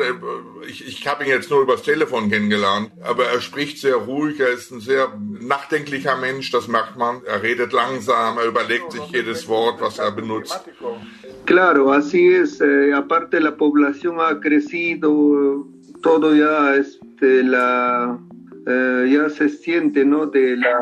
ich, 0.65 0.88
ich 0.88 1.05
habe 1.07 1.25
ihn 1.25 1.29
jetzt 1.29 1.49
nur 1.49 1.62
übers 1.62 1.81
Telefon 1.81 2.29
kennengelernt, 2.29 2.89
aber 3.03 3.25
er 3.25 3.41
spricht 3.41 3.79
sehr 3.79 3.95
ruhig, 3.95 4.39
er 4.39 4.47
ist 4.47 4.71
ein 4.71 4.79
sehr 4.79 5.13
nachdenklicher 5.19 6.15
Mensch, 6.15 6.51
das 6.51 6.69
merkt 6.69 6.95
man. 6.95 7.21
Er 7.25 7.43
redet 7.43 7.73
langsam, 7.73 8.38
er 8.38 8.45
überlegt 8.45 8.93
sich 8.93 9.05
jedes 9.07 9.49
Wort, 9.49 9.81
was 9.81 9.99
er 9.99 10.12
benutzt. 10.12 10.62
Claro, 11.45 11.91
así 11.91 12.27
es. 12.27 12.62
Eh, 12.62 12.93
aparte 12.93 13.39
la 13.39 13.56
población 13.58 14.17
ha 14.19 14.39
crecido, 14.39 15.67
todo 16.01 16.36
ya, 16.36 16.75
este, 16.75 17.43
la, 17.43 18.19
eh, 18.67 19.10
ya 19.12 19.30
se 19.30 19.49
siente, 19.49 20.06
¿no? 20.06 20.27
De 20.27 20.56
la, 20.56 20.77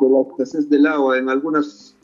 de 0.00 0.08
la 0.08 0.22
escasez 0.28 0.68
del 0.68 0.86
agua 0.86 1.18
en 1.18 1.28
algunas. 1.28 1.96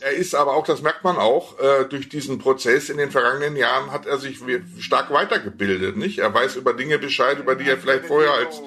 Er 0.00 0.12
ist 0.16 0.34
aber 0.34 0.54
auch, 0.54 0.66
das 0.66 0.82
merkt 0.82 1.04
man 1.04 1.16
auch, 1.16 1.58
äh, 1.60 1.84
durch 1.84 2.08
diesen 2.08 2.38
Prozess 2.38 2.90
in 2.90 2.96
den 2.96 3.10
vergangenen 3.10 3.54
Jahren 3.56 3.92
hat 3.92 4.06
er 4.06 4.18
sich 4.18 4.40
stark 4.78 5.12
weitergebildet, 5.12 5.96
nicht? 5.96 6.18
Er 6.18 6.34
weiß 6.34 6.56
über 6.56 6.74
Dinge 6.74 6.98
Bescheid, 6.98 7.38
über 7.38 7.54
die 7.54 7.68
er 7.68 7.76
vielleicht 7.76 8.06
vorher 8.06 8.32
als 8.32 8.62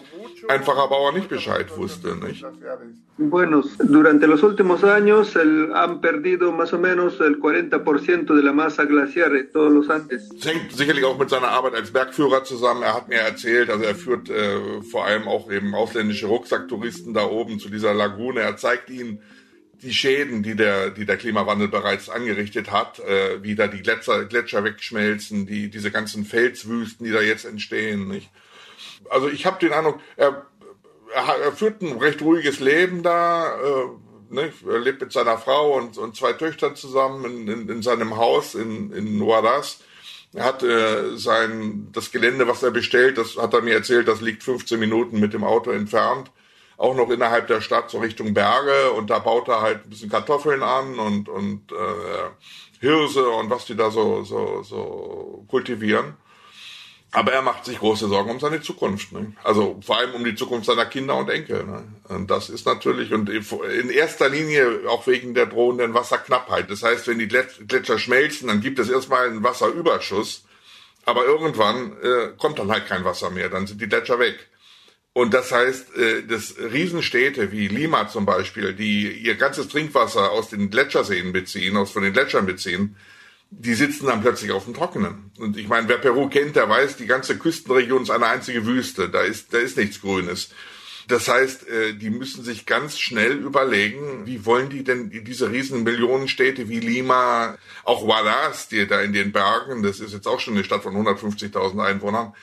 einfacher 0.49 0.87
Bauer 0.87 1.11
nicht 1.11 1.29
Bescheid 1.29 1.75
wusste, 1.77 2.15
nicht? 2.15 2.45
Bueno, 3.17 3.63
durante 3.79 4.27
los 4.27 4.43
últimos 4.43 4.83
años 4.83 5.35
el, 5.35 5.73
han 5.73 6.01
perdido 6.01 6.51
más 6.51 6.73
o 6.73 6.77
menos 6.77 7.19
el 7.21 7.39
40% 7.39 8.33
de 8.33 8.43
la 8.43 8.51
masa 8.51 8.83
glaciar 8.83 9.31
de 9.31 9.45
todos 9.45 9.71
los 9.71 9.89
Andes. 9.89 10.29
Das 10.29 10.45
hängt 10.45 10.71
sicherlich 10.73 11.05
auch 11.05 11.17
mit 11.17 11.29
seiner 11.29 11.47
Arbeit 11.47 11.75
als 11.75 11.91
Bergführer 11.91 12.43
zusammen. 12.43 12.83
Er 12.83 12.93
hat 12.93 13.07
mir 13.07 13.19
erzählt, 13.19 13.69
also 13.69 13.83
er 13.83 13.95
führt 13.95 14.29
äh, 14.29 14.81
vor 14.81 15.05
allem 15.05 15.27
auch 15.27 15.49
eben 15.49 15.73
ausländische 15.73 16.27
Rucksacktouristen 16.27 17.13
da 17.13 17.25
oben 17.25 17.59
zu 17.59 17.69
dieser 17.69 17.93
Lagune. 17.93 18.41
Er 18.41 18.57
zeigt 18.57 18.89
ihnen, 18.89 19.21
die 19.81 19.93
Schäden, 19.93 20.43
die 20.43 20.55
der, 20.55 20.89
die 20.89 21.05
der 21.05 21.17
Klimawandel 21.17 21.67
bereits 21.67 22.09
angerichtet 22.09 22.71
hat, 22.71 22.99
äh, 22.99 23.41
wie 23.43 23.55
da 23.55 23.67
die 23.67 23.81
Gletscher, 23.81 24.25
Gletscher 24.25 24.63
wegschmelzen, 24.63 25.45
die, 25.45 25.69
diese 25.69 25.91
ganzen 25.91 26.25
Felswüsten, 26.25 27.05
die 27.05 27.11
da 27.11 27.21
jetzt 27.21 27.45
entstehen. 27.45 28.07
Nicht? 28.07 28.29
Also 29.09 29.27
ich 29.29 29.45
habe 29.45 29.59
den 29.59 29.73
Eindruck, 29.73 29.99
er, 30.15 30.45
er, 31.13 31.35
er, 31.43 31.51
führt 31.51 31.81
ein 31.81 31.97
recht 31.97 32.21
ruhiges 32.21 32.59
Leben 32.59 33.03
da. 33.03 33.55
Äh, 33.55 33.87
nicht? 34.29 34.65
Er 34.67 34.79
lebt 34.79 35.01
mit 35.01 35.11
seiner 35.11 35.37
Frau 35.37 35.77
und, 35.77 35.97
und 35.97 36.15
zwei 36.15 36.33
Töchtern 36.33 36.75
zusammen 36.75 37.25
in, 37.25 37.47
in, 37.47 37.69
in 37.69 37.81
seinem 37.81 38.17
Haus 38.17 38.55
in, 38.55 38.91
in 38.91 39.21
Huaraz. 39.21 39.79
Er 40.33 40.43
hat 40.43 40.63
äh, 40.63 41.15
sein, 41.15 41.89
das 41.93 42.11
Gelände, 42.11 42.47
was 42.47 42.63
er 42.63 42.71
bestellt, 42.71 43.17
das 43.17 43.37
hat 43.37 43.53
er 43.53 43.61
mir 43.61 43.75
erzählt, 43.75 44.07
das 44.07 44.21
liegt 44.21 44.43
15 44.43 44.79
Minuten 44.79 45.19
mit 45.19 45.33
dem 45.33 45.43
Auto 45.43 45.71
entfernt 45.71 46.31
auch 46.77 46.95
noch 46.95 47.09
innerhalb 47.09 47.47
der 47.47 47.61
Stadt 47.61 47.89
so 47.89 47.99
Richtung 47.99 48.33
Berge 48.33 48.91
und 48.91 49.09
da 49.09 49.19
baut 49.19 49.47
er 49.47 49.61
halt 49.61 49.85
ein 49.85 49.89
bisschen 49.89 50.09
Kartoffeln 50.09 50.61
an 50.61 50.99
und, 50.99 51.29
und 51.29 51.71
äh, 51.71 52.79
Hirse 52.81 53.29
und 53.29 53.49
was 53.49 53.65
die 53.65 53.75
da 53.75 53.91
so, 53.91 54.23
so, 54.23 54.61
so 54.63 55.45
kultivieren. 55.47 56.15
Aber 57.15 57.31
er 57.31 57.41
macht 57.41 57.63
sich 57.63 57.79
große 57.79 58.09
Sorgen 58.09 58.29
um 58.29 58.41
seine 58.41 58.61
Zukunft. 58.61 59.13
Ne? 59.13 59.31
Also 59.41 59.79
vor 59.81 59.97
allem 59.97 60.13
um 60.15 60.25
die 60.25 60.35
Zukunft 60.35 60.65
seiner 60.65 60.85
Kinder 60.85 61.15
und 61.15 61.29
Enkel. 61.29 61.63
Ne? 61.63 61.83
Und 62.09 62.29
das 62.29 62.49
ist 62.49 62.65
natürlich, 62.65 63.13
und 63.13 63.29
in 63.29 63.89
erster 63.89 64.27
Linie 64.27 64.81
auch 64.89 65.07
wegen 65.07 65.33
der 65.33 65.45
drohenden 65.45 65.93
Wasserknappheit. 65.93 66.69
Das 66.69 66.83
heißt, 66.83 67.07
wenn 67.07 67.19
die 67.19 67.29
Gletscher 67.29 67.99
schmelzen, 67.99 68.49
dann 68.49 68.59
gibt 68.59 68.79
es 68.79 68.89
erstmal 68.89 69.29
einen 69.29 69.43
Wasserüberschuss. 69.43 70.43
Aber 71.05 71.23
irgendwann 71.23 71.93
äh, 72.01 72.33
kommt 72.37 72.59
dann 72.59 72.69
halt 72.69 72.87
kein 72.87 73.05
Wasser 73.05 73.29
mehr, 73.29 73.47
dann 73.47 73.65
sind 73.65 73.79
die 73.79 73.87
Gletscher 73.87 74.19
weg. 74.19 74.49
Und 75.13 75.33
das 75.33 75.53
heißt, 75.53 75.95
äh, 75.95 76.23
dass 76.23 76.55
Riesenstädte 76.57 77.53
wie 77.53 77.69
Lima 77.69 78.09
zum 78.09 78.25
Beispiel, 78.25 78.73
die 78.73 79.09
ihr 79.09 79.35
ganzes 79.35 79.69
Trinkwasser 79.69 80.31
aus 80.31 80.49
den 80.49 80.69
Gletscherseen 80.69 81.31
beziehen, 81.31 81.77
aus 81.77 81.91
von 81.91 82.03
den 82.03 82.11
Gletschern 82.11 82.45
beziehen, 82.45 82.97
die 83.49 83.73
sitzen 83.73 84.07
dann 84.07 84.21
plötzlich 84.21 84.51
auf 84.51 84.65
dem 84.65 84.73
Trockenen. 84.73 85.31
Und 85.37 85.57
ich 85.57 85.67
meine, 85.67 85.87
wer 85.87 85.97
Peru 85.97 86.29
kennt, 86.29 86.55
der 86.55 86.69
weiß, 86.69 86.97
die 86.97 87.05
ganze 87.05 87.37
Küstenregion 87.37 88.03
ist 88.03 88.09
eine 88.09 88.27
einzige 88.27 88.65
Wüste. 88.65 89.09
Da 89.09 89.21
ist, 89.21 89.53
da 89.53 89.59
ist 89.59 89.77
nichts 89.77 90.01
Grünes. 90.01 90.49
Das 91.07 91.27
heißt, 91.27 91.67
äh, 91.67 91.93
die 91.93 92.09
müssen 92.09 92.43
sich 92.43 92.65
ganz 92.65 92.97
schnell 92.97 93.33
überlegen, 93.33 94.25
wie 94.25 94.45
wollen 94.45 94.69
die 94.69 94.83
denn 94.83 95.11
diese 95.11 95.51
riesen 95.51 95.83
Millionenstädte 95.83 96.67
wie 96.67 96.79
Lima, 96.79 97.57
auch 97.83 98.01
Huaraz, 98.01 98.69
die 98.69 98.87
da 98.87 99.01
in 99.01 99.13
den 99.13 99.31
Bergen, 99.31 99.83
das 99.83 99.99
ist 99.99 100.13
jetzt 100.13 100.27
auch 100.27 100.39
schon 100.39 100.55
eine 100.55 100.63
Stadt 100.63 100.81
von 100.81 100.95
150.000 100.95 101.83
Einwohnern, 101.83 102.33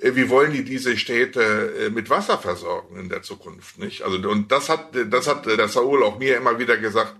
äh, 0.00 0.14
wie 0.14 0.28
wollen 0.28 0.52
die 0.52 0.62
diese 0.62 0.96
Städte 0.96 1.74
äh, 1.80 1.90
mit 1.90 2.10
Wasser 2.10 2.38
versorgen 2.38 2.96
in 2.96 3.08
der 3.08 3.22
Zukunft, 3.22 3.78
nicht? 3.78 4.02
Also, 4.02 4.16
und 4.28 4.52
das 4.52 4.68
hat, 4.68 4.90
das 5.10 5.26
hat 5.26 5.46
der 5.46 5.68
Saul 5.68 6.04
auch 6.04 6.20
mir 6.20 6.36
immer 6.36 6.60
wieder 6.60 6.76
gesagt, 6.76 7.16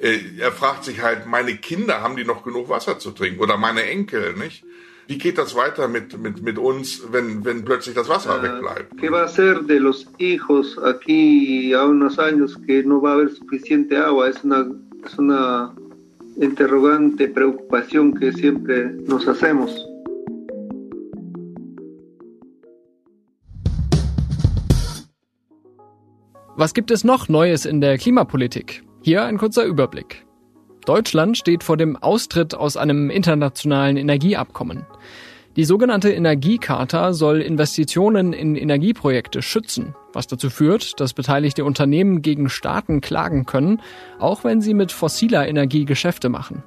er 0.00 0.52
fragt 0.52 0.84
sich 0.84 1.02
halt, 1.02 1.26
meine 1.26 1.54
Kinder, 1.56 2.00
haben 2.00 2.16
die 2.16 2.24
noch 2.24 2.42
genug 2.42 2.68
Wasser 2.70 2.98
zu 2.98 3.10
trinken? 3.10 3.40
Oder 3.40 3.58
meine 3.58 3.82
Enkel, 3.82 4.34
nicht? 4.34 4.64
Wie 5.06 5.18
geht 5.18 5.38
das 5.38 5.54
weiter 5.54 5.88
mit, 5.88 6.18
mit, 6.18 6.42
mit 6.42 6.56
uns, 6.56 7.02
wenn, 7.10 7.44
wenn 7.44 7.64
plötzlich 7.64 7.94
das 7.96 8.08
Wasser 8.08 8.38
uh, 8.38 8.42
wegbleibt? 8.42 8.94
¿Qué 8.96 9.10
va 9.10 9.24
a 9.24 9.28
ser 9.28 9.62
de 9.66 9.78
los 9.80 10.06
hijos 10.18 10.78
aquí 10.78 11.74
a 11.74 11.84
unos 11.84 12.18
años 12.18 12.56
que 12.64 12.82
no 12.84 13.02
va 13.02 13.10
a 13.10 13.14
haber 13.14 13.30
suficiente 13.30 13.96
agua? 13.96 14.28
Es 14.28 14.42
una, 14.44 14.70
es 15.04 15.18
una 15.18 15.74
interrogante, 16.36 17.28
preocupación 17.28 18.14
que 18.14 18.32
siempre 18.32 18.92
nos 19.06 19.26
hacemos. 19.26 19.70
Was 26.56 26.72
gibt 26.72 26.90
es 26.90 27.04
noch 27.04 27.28
Neues 27.28 27.66
in 27.66 27.80
der 27.80 27.98
Klimapolitik? 27.98 28.84
Hier 29.02 29.24
ein 29.24 29.38
kurzer 29.38 29.64
Überblick. 29.64 30.26
Deutschland 30.84 31.38
steht 31.38 31.64
vor 31.64 31.78
dem 31.78 31.96
Austritt 31.96 32.54
aus 32.54 32.76
einem 32.76 33.08
internationalen 33.08 33.96
Energieabkommen. 33.96 34.84
Die 35.56 35.64
sogenannte 35.64 36.12
Energiecharta 36.12 37.14
soll 37.14 37.40
Investitionen 37.40 38.34
in 38.34 38.56
Energieprojekte 38.56 39.40
schützen, 39.40 39.94
was 40.12 40.26
dazu 40.26 40.50
führt, 40.50 41.00
dass 41.00 41.14
beteiligte 41.14 41.64
Unternehmen 41.64 42.20
gegen 42.20 42.50
Staaten 42.50 43.00
klagen 43.00 43.46
können, 43.46 43.80
auch 44.18 44.44
wenn 44.44 44.60
sie 44.60 44.74
mit 44.74 44.92
fossiler 44.92 45.48
Energie 45.48 45.86
Geschäfte 45.86 46.28
machen. 46.28 46.62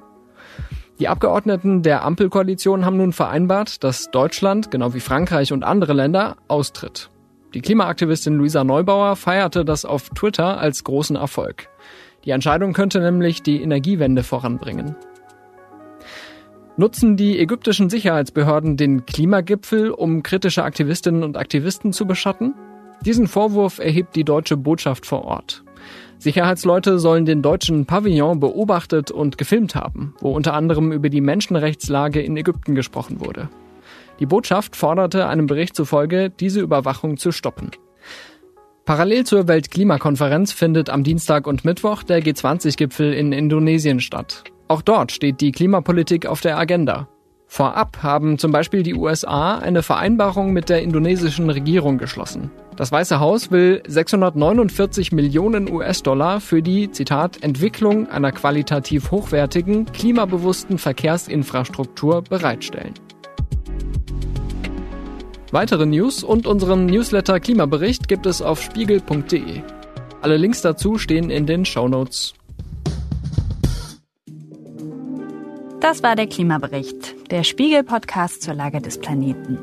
Die 0.98 1.06
Abgeordneten 1.06 1.82
der 1.82 2.04
Ampelkoalition 2.04 2.84
haben 2.84 2.96
nun 2.96 3.12
vereinbart, 3.12 3.84
dass 3.84 4.10
Deutschland, 4.10 4.72
genau 4.72 4.92
wie 4.92 5.00
Frankreich 5.00 5.52
und 5.52 5.62
andere 5.62 5.92
Länder, 5.92 6.36
austritt. 6.48 7.10
Die 7.54 7.60
Klimaaktivistin 7.60 8.34
Luisa 8.34 8.64
Neubauer 8.64 9.14
feierte 9.14 9.64
das 9.64 9.84
auf 9.84 10.10
Twitter 10.10 10.58
als 10.58 10.82
großen 10.82 11.14
Erfolg. 11.14 11.68
Die 12.24 12.30
Entscheidung 12.30 12.72
könnte 12.72 13.00
nämlich 13.00 13.42
die 13.42 13.62
Energiewende 13.62 14.22
voranbringen. 14.22 14.96
Nutzen 16.76 17.16
die 17.16 17.38
ägyptischen 17.38 17.88
Sicherheitsbehörden 17.88 18.76
den 18.76 19.06
Klimagipfel, 19.06 19.90
um 19.90 20.22
kritische 20.22 20.64
Aktivistinnen 20.64 21.22
und 21.22 21.36
Aktivisten 21.36 21.92
zu 21.92 22.06
beschatten? 22.06 22.54
Diesen 23.02 23.28
Vorwurf 23.28 23.78
erhebt 23.78 24.16
die 24.16 24.24
deutsche 24.24 24.56
Botschaft 24.56 25.06
vor 25.06 25.24
Ort. 25.24 25.62
Sicherheitsleute 26.18 26.98
sollen 26.98 27.26
den 27.26 27.42
deutschen 27.42 27.86
Pavillon 27.86 28.40
beobachtet 28.40 29.10
und 29.10 29.38
gefilmt 29.38 29.74
haben, 29.74 30.14
wo 30.20 30.30
unter 30.30 30.54
anderem 30.54 30.90
über 30.90 31.10
die 31.10 31.20
Menschenrechtslage 31.20 32.22
in 32.22 32.36
Ägypten 32.36 32.74
gesprochen 32.74 33.20
wurde. 33.20 33.50
Die 34.20 34.26
Botschaft 34.26 34.74
forderte 34.74 35.28
einem 35.28 35.46
Bericht 35.46 35.76
zufolge, 35.76 36.30
diese 36.30 36.60
Überwachung 36.60 37.18
zu 37.18 37.30
stoppen. 37.30 37.70
Parallel 38.84 39.24
zur 39.24 39.48
Weltklimakonferenz 39.48 40.52
findet 40.52 40.90
am 40.90 41.04
Dienstag 41.04 41.46
und 41.46 41.64
Mittwoch 41.64 42.02
der 42.02 42.22
G20-Gipfel 42.22 43.14
in 43.14 43.32
Indonesien 43.32 43.98
statt. 43.98 44.44
Auch 44.68 44.82
dort 44.82 45.10
steht 45.10 45.40
die 45.40 45.52
Klimapolitik 45.52 46.26
auf 46.26 46.42
der 46.42 46.58
Agenda. 46.58 47.08
Vorab 47.46 48.02
haben 48.02 48.36
zum 48.36 48.52
Beispiel 48.52 48.82
die 48.82 48.94
USA 48.94 49.56
eine 49.56 49.82
Vereinbarung 49.82 50.52
mit 50.52 50.68
der 50.68 50.82
indonesischen 50.82 51.48
Regierung 51.48 51.96
geschlossen. 51.96 52.50
Das 52.76 52.92
Weiße 52.92 53.20
Haus 53.20 53.50
will 53.50 53.82
649 53.86 55.12
Millionen 55.12 55.72
US-Dollar 55.72 56.40
für 56.40 56.60
die, 56.60 56.90
Zitat, 56.90 57.42
Entwicklung 57.42 58.10
einer 58.10 58.32
qualitativ 58.32 59.10
hochwertigen, 59.10 59.86
klimabewussten 59.86 60.76
Verkehrsinfrastruktur 60.76 62.20
bereitstellen. 62.20 62.92
Weitere 65.52 65.86
News 65.86 66.24
und 66.24 66.46
unseren 66.46 66.86
Newsletter 66.86 67.38
Klimabericht 67.40 68.08
gibt 68.08 68.26
es 68.26 68.42
auf 68.42 68.60
spiegel.de. 68.62 69.62
Alle 70.20 70.36
Links 70.36 70.62
dazu 70.62 70.98
stehen 70.98 71.30
in 71.30 71.46
den 71.46 71.64
Show 71.64 71.86
Notes. 71.88 72.34
Das 75.80 76.02
war 76.02 76.16
der 76.16 76.26
Klimabericht, 76.26 77.30
der 77.30 77.44
Spiegel-Podcast 77.44 78.42
zur 78.42 78.54
Lage 78.54 78.80
des 78.80 78.98
Planeten. 78.98 79.58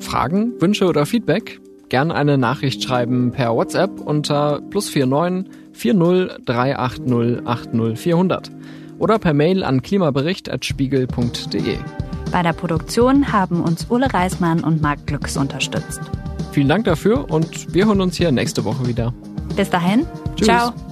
Fragen, 0.00 0.60
Wünsche 0.60 0.86
oder 0.86 1.06
Feedback? 1.06 1.60
Gern 1.88 2.10
eine 2.10 2.36
Nachricht 2.36 2.82
schreiben 2.82 3.32
per 3.32 3.54
WhatsApp 3.54 4.00
unter 4.00 4.60
plus 4.70 4.94
49 4.94 5.50
40 5.72 6.44
380 6.44 7.46
80 7.46 7.98
400 7.98 8.50
oder 8.98 9.18
per 9.18 9.34
Mail 9.34 9.64
an 9.64 9.82
klimabericht.spiegel.de. 9.82 11.78
Bei 12.32 12.42
der 12.42 12.54
Produktion 12.54 13.30
haben 13.30 13.60
uns 13.62 13.86
Ulle 13.90 14.12
Reismann 14.12 14.64
und 14.64 14.80
Marc 14.80 15.06
Glücks 15.06 15.36
unterstützt. 15.36 16.00
Vielen 16.52 16.68
Dank 16.68 16.86
dafür 16.86 17.30
und 17.30 17.72
wir 17.72 17.86
hören 17.86 18.00
uns 18.00 18.16
hier 18.16 18.32
nächste 18.32 18.64
Woche 18.64 18.86
wieder. 18.86 19.12
Bis 19.54 19.68
dahin, 19.68 20.06
Tschüss. 20.36 20.48
ciao. 20.48 20.91